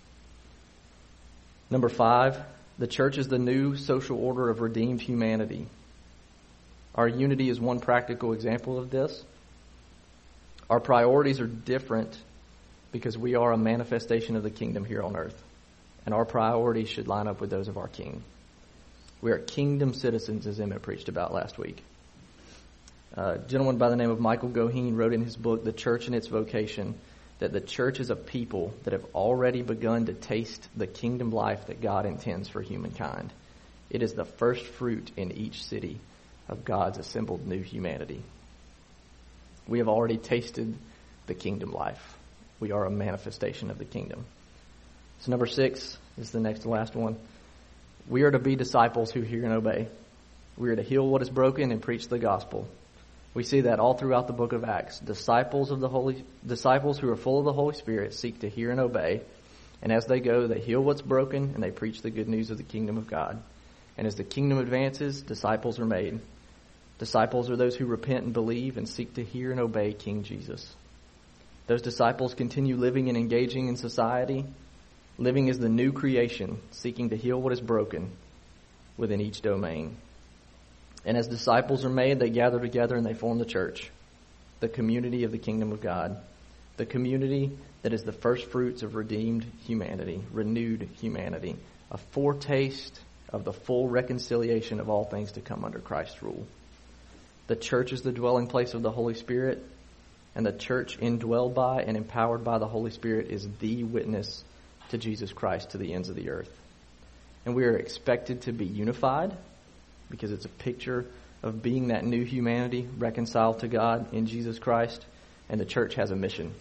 Number 1.71 1.89
five, 1.89 2.37
the 2.77 2.85
church 2.85 3.17
is 3.17 3.29
the 3.29 3.39
new 3.39 3.77
social 3.77 4.23
order 4.23 4.49
of 4.49 4.61
redeemed 4.61 5.01
humanity. 5.01 5.65
Our 6.95 7.07
unity 7.07 7.49
is 7.49 7.59
one 7.59 7.79
practical 7.79 8.33
example 8.33 8.77
of 8.77 8.89
this. 8.91 9.23
Our 10.69 10.79
priorities 10.79 11.39
are 11.39 11.47
different 11.47 12.15
because 12.91 13.17
we 13.17 13.35
are 13.35 13.51
a 13.51 13.57
manifestation 13.57 14.35
of 14.35 14.43
the 14.43 14.51
kingdom 14.51 14.85
here 14.85 15.01
on 15.01 15.15
earth. 15.15 15.41
And 16.05 16.13
our 16.13 16.25
priorities 16.25 16.89
should 16.89 17.07
line 17.07 17.27
up 17.27 17.41
with 17.41 17.49
those 17.49 17.67
of 17.67 17.77
our 17.77 17.87
king. 17.87 18.23
We 19.21 19.31
are 19.31 19.39
kingdom 19.39 19.93
citizens, 19.93 20.45
as 20.45 20.59
Emmett 20.59 20.81
preached 20.81 21.09
about 21.09 21.33
last 21.33 21.57
week. 21.57 21.81
a 23.13 23.39
gentleman 23.39 23.77
by 23.77 23.89
the 23.89 23.95
name 23.95 24.09
of 24.09 24.19
Michael 24.19 24.49
Goheen 24.49 24.95
wrote 24.95 25.13
in 25.13 25.23
his 25.23 25.35
book, 25.35 25.63
The 25.63 25.71
Church 25.71 26.07
and 26.07 26.15
Its 26.15 26.27
Vocation, 26.27 26.95
that 27.39 27.51
the 27.51 27.61
church 27.61 27.99
is 27.99 28.09
a 28.09 28.15
people 28.15 28.73
that 28.83 28.93
have 28.93 29.05
already 29.15 29.61
begun 29.61 30.05
to 30.05 30.13
taste 30.13 30.67
the 30.75 30.87
kingdom 30.87 31.31
life 31.31 31.67
that 31.67 31.81
God 31.81 32.05
intends 32.05 32.49
for 32.49 32.61
humankind. 32.61 33.31
It 33.89 34.03
is 34.03 34.13
the 34.13 34.25
first 34.25 34.65
fruit 34.65 35.11
in 35.17 35.31
each 35.31 35.63
city 35.63 35.99
of 36.49 36.65
God's 36.65 36.97
assembled 36.97 37.47
new 37.47 37.61
humanity. 37.61 38.21
We 39.67 39.79
have 39.79 39.87
already 39.87 40.17
tasted 40.17 40.75
the 41.27 41.33
kingdom 41.33 41.71
life. 41.71 42.17
We 42.59 42.71
are 42.71 42.85
a 42.85 42.91
manifestation 42.91 43.69
of 43.69 43.77
the 43.77 43.85
kingdom. 43.85 44.25
So, 45.21 45.31
number 45.31 45.45
six 45.45 45.97
is 46.17 46.31
the 46.31 46.39
next 46.39 46.59
to 46.61 46.69
last 46.69 46.95
one. 46.95 47.17
We 48.09 48.23
are 48.23 48.31
to 48.31 48.39
be 48.39 48.55
disciples 48.55 49.11
who 49.11 49.21
hear 49.21 49.45
and 49.45 49.53
obey. 49.53 49.87
We 50.57 50.69
are 50.69 50.75
to 50.75 50.83
heal 50.83 51.07
what 51.07 51.21
is 51.21 51.29
broken 51.29 51.71
and 51.71 51.81
preach 51.81 52.09
the 52.09 52.19
gospel. 52.19 52.67
We 53.33 53.43
see 53.43 53.61
that 53.61 53.79
all 53.79 53.95
throughout 53.95 54.27
the 54.27 54.33
book 54.33 54.53
of 54.53 54.63
Acts. 54.63 54.99
Disciples 54.99 55.71
of 55.71 55.79
the 55.79 55.89
Holy 55.89 56.23
disciples 56.45 56.99
who 56.99 57.09
are 57.09 57.15
full 57.15 57.39
of 57.39 57.45
the 57.45 57.53
Holy 57.53 57.73
Spirit 57.73 58.13
seek 58.13 58.41
to 58.41 58.49
hear 58.49 58.69
and 58.69 58.79
obey. 58.79 59.21
And 59.81 59.91
as 59.91 60.05
they 60.05 60.19
go, 60.19 60.47
they 60.47 60.59
heal 60.59 60.81
what's 60.81 61.01
broken 61.01 61.53
and 61.55 61.63
they 61.63 61.71
preach 61.71 62.01
the 62.01 62.11
good 62.11 62.29
news 62.29 62.51
of 62.51 62.57
the 62.57 62.63
kingdom 62.63 62.97
of 62.97 63.07
God. 63.07 63.41
And 63.97 64.05
as 64.05 64.15
the 64.15 64.23
kingdom 64.23 64.59
advances, 64.59 65.21
disciples 65.21 65.79
are 65.79 65.85
made. 65.85 66.19
Disciples 67.03 67.49
are 67.49 67.57
those 67.57 67.75
who 67.75 67.85
repent 67.85 68.23
and 68.23 68.31
believe 68.31 68.77
and 68.77 68.87
seek 68.87 69.15
to 69.15 69.25
hear 69.25 69.51
and 69.51 69.59
obey 69.59 69.91
King 69.91 70.23
Jesus. 70.23 70.73
Those 71.67 71.81
disciples 71.81 72.33
continue 72.33 72.77
living 72.77 73.09
and 73.09 73.17
engaging 73.17 73.67
in 73.67 73.75
society, 73.75 74.45
living 75.17 75.49
as 75.49 75.59
the 75.59 75.67
new 75.67 75.91
creation, 75.91 76.61
seeking 76.71 77.09
to 77.09 77.17
heal 77.17 77.41
what 77.41 77.51
is 77.51 77.59
broken 77.59 78.09
within 78.95 79.19
each 79.19 79.41
domain. 79.41 79.97
And 81.03 81.17
as 81.17 81.27
disciples 81.27 81.83
are 81.83 81.89
made, 81.89 82.19
they 82.19 82.29
gather 82.29 82.57
together 82.57 82.95
and 82.95 83.05
they 83.05 83.13
form 83.13 83.37
the 83.37 83.43
church, 83.43 83.91
the 84.61 84.69
community 84.69 85.25
of 85.25 85.33
the 85.33 85.37
kingdom 85.37 85.73
of 85.73 85.81
God, 85.81 86.15
the 86.77 86.85
community 86.85 87.51
that 87.81 87.91
is 87.91 88.03
the 88.03 88.13
first 88.13 88.45
fruits 88.45 88.81
of 88.81 88.95
redeemed 88.95 89.45
humanity, 89.65 90.21
renewed 90.31 90.87
humanity, 91.01 91.57
a 91.91 91.97
foretaste 91.97 92.97
of 93.27 93.43
the 93.43 93.51
full 93.51 93.89
reconciliation 93.89 94.79
of 94.79 94.89
all 94.89 95.03
things 95.03 95.33
to 95.33 95.41
come 95.41 95.65
under 95.65 95.79
Christ's 95.79 96.23
rule. 96.23 96.47
The 97.47 97.55
church 97.55 97.91
is 97.93 98.01
the 98.01 98.11
dwelling 98.11 98.47
place 98.47 98.73
of 98.73 98.81
the 98.81 98.91
Holy 98.91 99.15
Spirit, 99.15 99.63
and 100.35 100.45
the 100.45 100.53
church, 100.53 100.97
indwelled 100.99 101.53
by 101.53 101.83
and 101.83 101.97
empowered 101.97 102.43
by 102.43 102.57
the 102.57 102.67
Holy 102.67 102.91
Spirit, 102.91 103.29
is 103.29 103.47
the 103.59 103.83
witness 103.83 104.43
to 104.89 104.97
Jesus 104.97 105.33
Christ 105.33 105.71
to 105.71 105.77
the 105.77 105.93
ends 105.93 106.09
of 106.09 106.15
the 106.15 106.29
earth. 106.29 106.49
And 107.45 107.55
we 107.55 107.65
are 107.65 107.77
expected 107.77 108.43
to 108.43 108.51
be 108.51 108.65
unified 108.65 109.35
because 110.09 110.31
it's 110.31 110.45
a 110.45 110.49
picture 110.49 111.05
of 111.41 111.61
being 111.61 111.89
that 111.89 112.05
new 112.05 112.23
humanity 112.23 112.87
reconciled 112.97 113.59
to 113.59 113.67
God 113.67 114.13
in 114.13 114.27
Jesus 114.27 114.59
Christ. 114.59 115.05
And 115.49 115.59
the 115.59 115.65
church 115.65 115.95
has 115.95 116.09
a 116.09 116.15
mission 116.15 116.53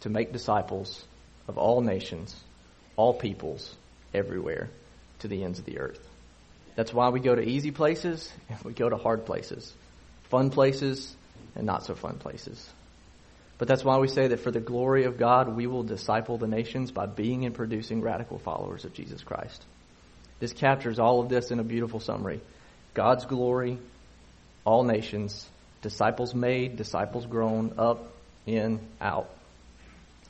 to 0.00 0.10
make 0.10 0.32
disciples 0.32 1.02
of 1.48 1.56
all 1.56 1.80
nations, 1.80 2.36
all 2.96 3.14
peoples, 3.14 3.74
everywhere, 4.12 4.68
to 5.20 5.28
the 5.28 5.42
ends 5.42 5.58
of 5.58 5.64
the 5.64 5.78
earth. 5.78 6.06
That's 6.76 6.92
why 6.92 7.08
we 7.08 7.20
go 7.20 7.34
to 7.34 7.42
easy 7.42 7.70
places 7.70 8.30
and 8.48 8.60
we 8.62 8.72
go 8.72 8.88
to 8.88 8.96
hard 8.96 9.24
places, 9.26 9.72
fun 10.30 10.50
places 10.50 11.14
and 11.54 11.66
not 11.66 11.84
so 11.84 11.94
fun 11.94 12.18
places. 12.18 12.68
But 13.58 13.68
that's 13.68 13.84
why 13.84 13.98
we 13.98 14.08
say 14.08 14.28
that 14.28 14.40
for 14.40 14.50
the 14.50 14.60
glory 14.60 15.04
of 15.04 15.18
God, 15.18 15.54
we 15.54 15.66
will 15.66 15.82
disciple 15.82 16.38
the 16.38 16.46
nations 16.46 16.92
by 16.92 17.04
being 17.04 17.44
and 17.44 17.54
producing 17.54 18.00
radical 18.00 18.38
followers 18.38 18.86
of 18.86 18.94
Jesus 18.94 19.22
Christ. 19.22 19.62
This 20.38 20.54
captures 20.54 20.98
all 20.98 21.20
of 21.20 21.28
this 21.28 21.50
in 21.50 21.60
a 21.60 21.64
beautiful 21.64 22.00
summary. 22.00 22.40
God's 22.94 23.26
glory, 23.26 23.76
all 24.64 24.84
nations, 24.84 25.46
disciples 25.82 26.34
made, 26.34 26.76
disciples 26.76 27.26
grown, 27.26 27.74
up, 27.76 28.12
in, 28.46 28.80
out. 29.00 29.28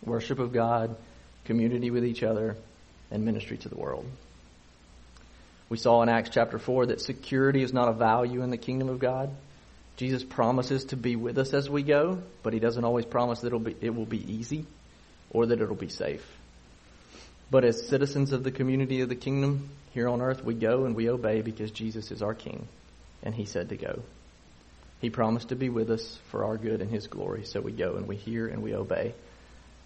Worship 0.05 0.41
of 0.41 0.53
God, 0.53 0.97
community 1.45 1.91
with 1.91 2.05
each 2.05 2.25
other, 2.25 2.57
and 3.13 3.25
ministry 3.25 3.59
to 3.59 3.69
the 3.69 3.77
world. 3.77 4.07
We 5.69 5.77
saw 5.77 6.03
in 6.03 6.09
Acts 6.09 6.31
chapter 6.31 6.59
4 6.59 6.87
that 6.87 7.01
security 7.01 7.63
is 7.63 7.73
not 7.73 7.89
a 7.89 7.93
value 7.93 8.43
in 8.43 8.51
the 8.51 8.57
kingdom 8.57 8.89
of 8.89 8.99
God. 8.99 9.31
Jesus 9.97 10.25
promises 10.25 10.87
to 10.87 10.97
be 10.97 11.17
with 11.17 11.37
us 11.39 11.53
as 11.53 11.69
we 11.69 11.83
go, 11.83 12.23
but 12.43 12.53
he 12.53 12.59
doesn't 12.59 12.85
always 12.85 13.05
promise 13.05 13.41
that 13.41 13.49
it'll 13.49 13.59
be, 13.59 13.77
it 13.81 13.95
will 13.95 14.07
be 14.07 14.33
easy 14.33 14.65
or 15.31 15.47
that 15.47 15.61
it'll 15.61 15.75
be 15.75 15.89
safe. 15.89 16.27
But 17.51 17.65
as 17.65 17.87
citizens 17.87 18.33
of 18.33 18.45
the 18.45 18.51
community 18.51 19.01
of 19.01 19.09
the 19.09 19.17
kingdom 19.17 19.69
here 19.93 20.09
on 20.09 20.23
earth, 20.23 20.45
we 20.45 20.55
go 20.55 20.85
and 20.85 20.95
we 20.95 21.11
obey 21.11 21.43
because 21.43 21.71
Jesus 21.71 22.11
is 22.11 22.23
our 22.23 22.35
king 22.35 22.67
and 23.23 23.35
he 23.35 23.45
said 23.45 23.69
to 23.71 23.77
go. 23.77 24.03
He 25.01 25.11
promised 25.11 25.49
to 25.49 25.57
be 25.57 25.69
with 25.69 25.91
us 25.91 26.19
for 26.31 26.45
our 26.45 26.57
good 26.57 26.81
and 26.81 26.91
his 26.91 27.07
glory, 27.07 27.45
so 27.45 27.61
we 27.61 27.73
go 27.73 27.97
and 27.97 28.07
we 28.07 28.17
hear 28.17 28.47
and 28.47 28.63
we 28.63 28.75
obey. 28.75 29.15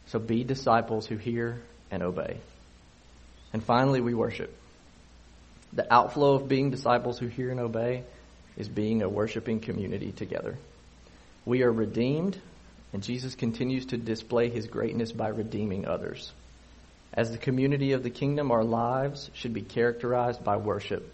So 0.06 0.18
be 0.18 0.44
disciples 0.44 1.06
who 1.06 1.16
hear 1.16 1.62
and 1.90 2.02
obey. 2.02 2.38
And 3.52 3.62
finally, 3.62 4.00
we 4.00 4.14
worship. 4.14 4.54
The 5.72 5.92
outflow 5.92 6.34
of 6.34 6.48
being 6.48 6.70
disciples 6.70 7.18
who 7.18 7.28
hear 7.28 7.50
and 7.50 7.60
obey 7.60 8.02
is 8.56 8.68
being 8.68 9.02
a 9.02 9.08
worshiping 9.08 9.60
community 9.60 10.12
together. 10.12 10.56
We 11.44 11.62
are 11.62 11.72
redeemed, 11.72 12.38
and 12.92 13.02
Jesus 13.02 13.34
continues 13.34 13.86
to 13.86 13.96
display 13.96 14.48
his 14.48 14.66
greatness 14.66 15.12
by 15.12 15.28
redeeming 15.28 15.86
others. 15.86 16.32
As 17.12 17.30
the 17.30 17.38
community 17.38 17.92
of 17.92 18.02
the 18.02 18.10
kingdom, 18.10 18.50
our 18.50 18.64
lives 18.64 19.30
should 19.34 19.52
be 19.54 19.62
characterized 19.62 20.42
by 20.42 20.56
worship. 20.56 21.12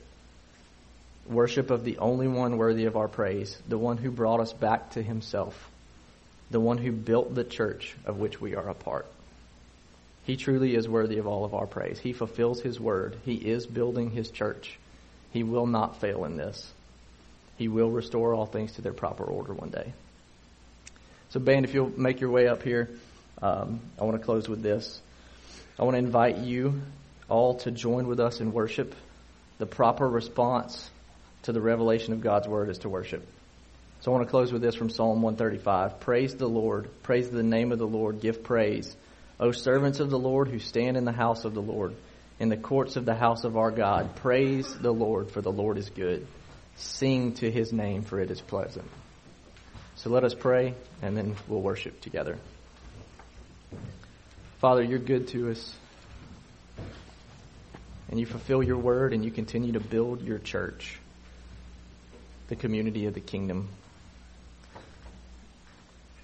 Worship 1.28 1.70
of 1.70 1.84
the 1.84 1.98
only 1.98 2.28
one 2.28 2.56
worthy 2.56 2.86
of 2.86 2.96
our 2.96 3.08
praise, 3.08 3.56
the 3.68 3.78
one 3.78 3.98
who 3.98 4.10
brought 4.10 4.40
us 4.40 4.52
back 4.52 4.92
to 4.92 5.02
himself, 5.02 5.70
the 6.50 6.60
one 6.60 6.78
who 6.78 6.92
built 6.92 7.34
the 7.34 7.44
church 7.44 7.94
of 8.06 8.18
which 8.18 8.40
we 8.40 8.56
are 8.56 8.68
a 8.68 8.74
part. 8.74 9.06
He 10.24 10.36
truly 10.36 10.74
is 10.74 10.88
worthy 10.88 11.18
of 11.18 11.26
all 11.26 11.44
of 11.44 11.54
our 11.54 11.66
praise. 11.66 11.98
He 11.98 12.12
fulfills 12.12 12.60
his 12.60 12.78
word. 12.78 13.16
He 13.24 13.34
is 13.34 13.66
building 13.66 14.10
his 14.10 14.30
church. 14.30 14.78
He 15.32 15.42
will 15.42 15.66
not 15.66 16.00
fail 16.00 16.24
in 16.24 16.36
this. 16.36 16.72
He 17.60 17.68
will 17.68 17.90
restore 17.90 18.32
all 18.32 18.46
things 18.46 18.72
to 18.72 18.80
their 18.80 18.94
proper 18.94 19.22
order 19.22 19.52
one 19.52 19.68
day. 19.68 19.92
So, 21.28 21.40
band, 21.40 21.66
if 21.66 21.74
you'll 21.74 21.92
make 21.94 22.22
your 22.22 22.30
way 22.30 22.48
up 22.48 22.62
here, 22.62 22.88
um, 23.42 23.80
I 24.00 24.04
want 24.04 24.16
to 24.16 24.24
close 24.24 24.48
with 24.48 24.62
this. 24.62 24.98
I 25.78 25.84
want 25.84 25.92
to 25.92 25.98
invite 25.98 26.38
you 26.38 26.80
all 27.28 27.56
to 27.58 27.70
join 27.70 28.06
with 28.06 28.18
us 28.18 28.40
in 28.40 28.54
worship. 28.54 28.94
The 29.58 29.66
proper 29.66 30.08
response 30.08 30.88
to 31.42 31.52
the 31.52 31.60
revelation 31.60 32.14
of 32.14 32.22
God's 32.22 32.48
word 32.48 32.70
is 32.70 32.78
to 32.78 32.88
worship. 32.88 33.28
So 34.00 34.10
I 34.10 34.14
want 34.14 34.26
to 34.26 34.30
close 34.30 34.50
with 34.50 34.62
this 34.62 34.74
from 34.74 34.88
Psalm 34.88 35.20
135. 35.20 36.00
Praise 36.00 36.34
the 36.34 36.48
Lord. 36.48 36.88
Praise 37.02 37.28
the 37.28 37.42
name 37.42 37.72
of 37.72 37.78
the 37.78 37.86
Lord. 37.86 38.22
Give 38.22 38.42
praise. 38.42 38.96
O 39.38 39.52
servants 39.52 40.00
of 40.00 40.08
the 40.08 40.18
Lord 40.18 40.48
who 40.48 40.60
stand 40.60 40.96
in 40.96 41.04
the 41.04 41.12
house 41.12 41.44
of 41.44 41.52
the 41.52 41.60
Lord, 41.60 41.94
in 42.38 42.48
the 42.48 42.56
courts 42.56 42.96
of 42.96 43.04
the 43.04 43.14
house 43.14 43.44
of 43.44 43.58
our 43.58 43.70
God. 43.70 44.16
Praise 44.16 44.74
the 44.78 44.94
Lord, 44.94 45.30
for 45.30 45.42
the 45.42 45.52
Lord 45.52 45.76
is 45.76 45.90
good. 45.90 46.26
Sing 46.80 47.34
to 47.34 47.50
his 47.50 47.74
name, 47.74 48.02
for 48.02 48.20
it 48.20 48.30
is 48.30 48.40
pleasant. 48.40 48.88
So 49.96 50.08
let 50.08 50.24
us 50.24 50.34
pray, 50.34 50.74
and 51.02 51.14
then 51.14 51.36
we'll 51.46 51.60
worship 51.60 52.00
together. 52.00 52.38
Father, 54.60 54.82
you're 54.82 54.98
good 54.98 55.28
to 55.28 55.50
us. 55.50 55.74
And 58.08 58.18
you 58.18 58.24
fulfill 58.24 58.62
your 58.62 58.78
word, 58.78 59.12
and 59.12 59.22
you 59.22 59.30
continue 59.30 59.72
to 59.72 59.80
build 59.80 60.22
your 60.22 60.38
church, 60.38 60.98
the 62.48 62.56
community 62.56 63.04
of 63.04 63.12
the 63.12 63.20
kingdom. 63.20 63.68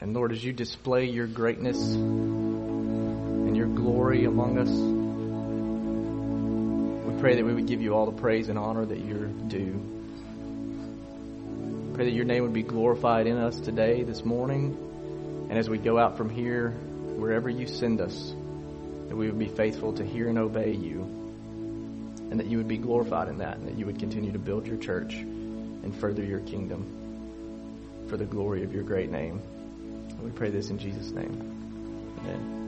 And 0.01 0.15
Lord, 0.15 0.33
as 0.33 0.43
you 0.43 0.55
display 0.55 1.05
your 1.05 1.27
greatness 1.27 1.79
and 1.95 3.55
your 3.55 3.69
glory 3.69 4.25
among 4.25 4.57
us, 4.59 4.71
we 7.13 7.21
pray 7.21 7.37
that 7.37 7.45
we 7.45 7.53
would 7.53 7.67
give 7.67 7.83
you 7.83 7.95
all 7.95 8.07
the 8.07 8.21
praise 8.21 8.49
and 8.49 8.59
honor 8.59 8.87
that 8.87 9.01
you're 9.01 9.27
due. 9.27 9.96
Pray 11.97 12.05
that 12.05 12.15
your 12.15 12.27
name 12.27 12.43
would 12.43 12.53
be 12.53 12.63
glorified 12.63 13.27
in 13.27 13.39
us 13.39 13.59
today, 13.59 14.03
this 14.03 14.23
morning, 14.23 14.77
and 15.49 15.59
as 15.59 15.71
we 15.71 15.79
go 15.79 15.99
out 15.99 16.19
from 16.19 16.29
here, 16.29 16.73
wherever 16.73 17.49
you 17.49 17.67
send 17.67 18.03
us, 18.03 18.35
that 19.09 19.17
we 19.17 19.31
would 19.31 19.39
be 19.39 19.49
faithful 19.49 19.95
to 19.95 20.05
hear 20.05 20.29
and 20.29 20.37
obey 20.37 20.75
you, 20.75 21.01
and 22.31 22.39
that 22.39 22.49
you 22.49 22.59
would 22.59 22.69
be 22.69 22.77
glorified 22.77 23.29
in 23.29 23.39
that, 23.39 23.57
and 23.57 23.67
that 23.67 23.79
you 23.79 23.87
would 23.87 23.99
continue 23.99 24.31
to 24.31 24.39
build 24.39 24.67
your 24.67 24.77
church 24.77 25.15
and 25.15 25.97
further 25.97 26.23
your 26.23 26.41
kingdom 26.41 28.05
for 28.11 28.19
the 28.19 28.27
glory 28.27 28.63
of 28.63 28.75
your 28.75 28.83
great 28.83 29.11
name. 29.11 29.41
We 30.21 30.33
pray 30.33 30.51
this 30.51 30.69
in 30.69 30.77
Jesus' 30.77 31.13
name. 31.13 32.19
Amen. 32.19 32.66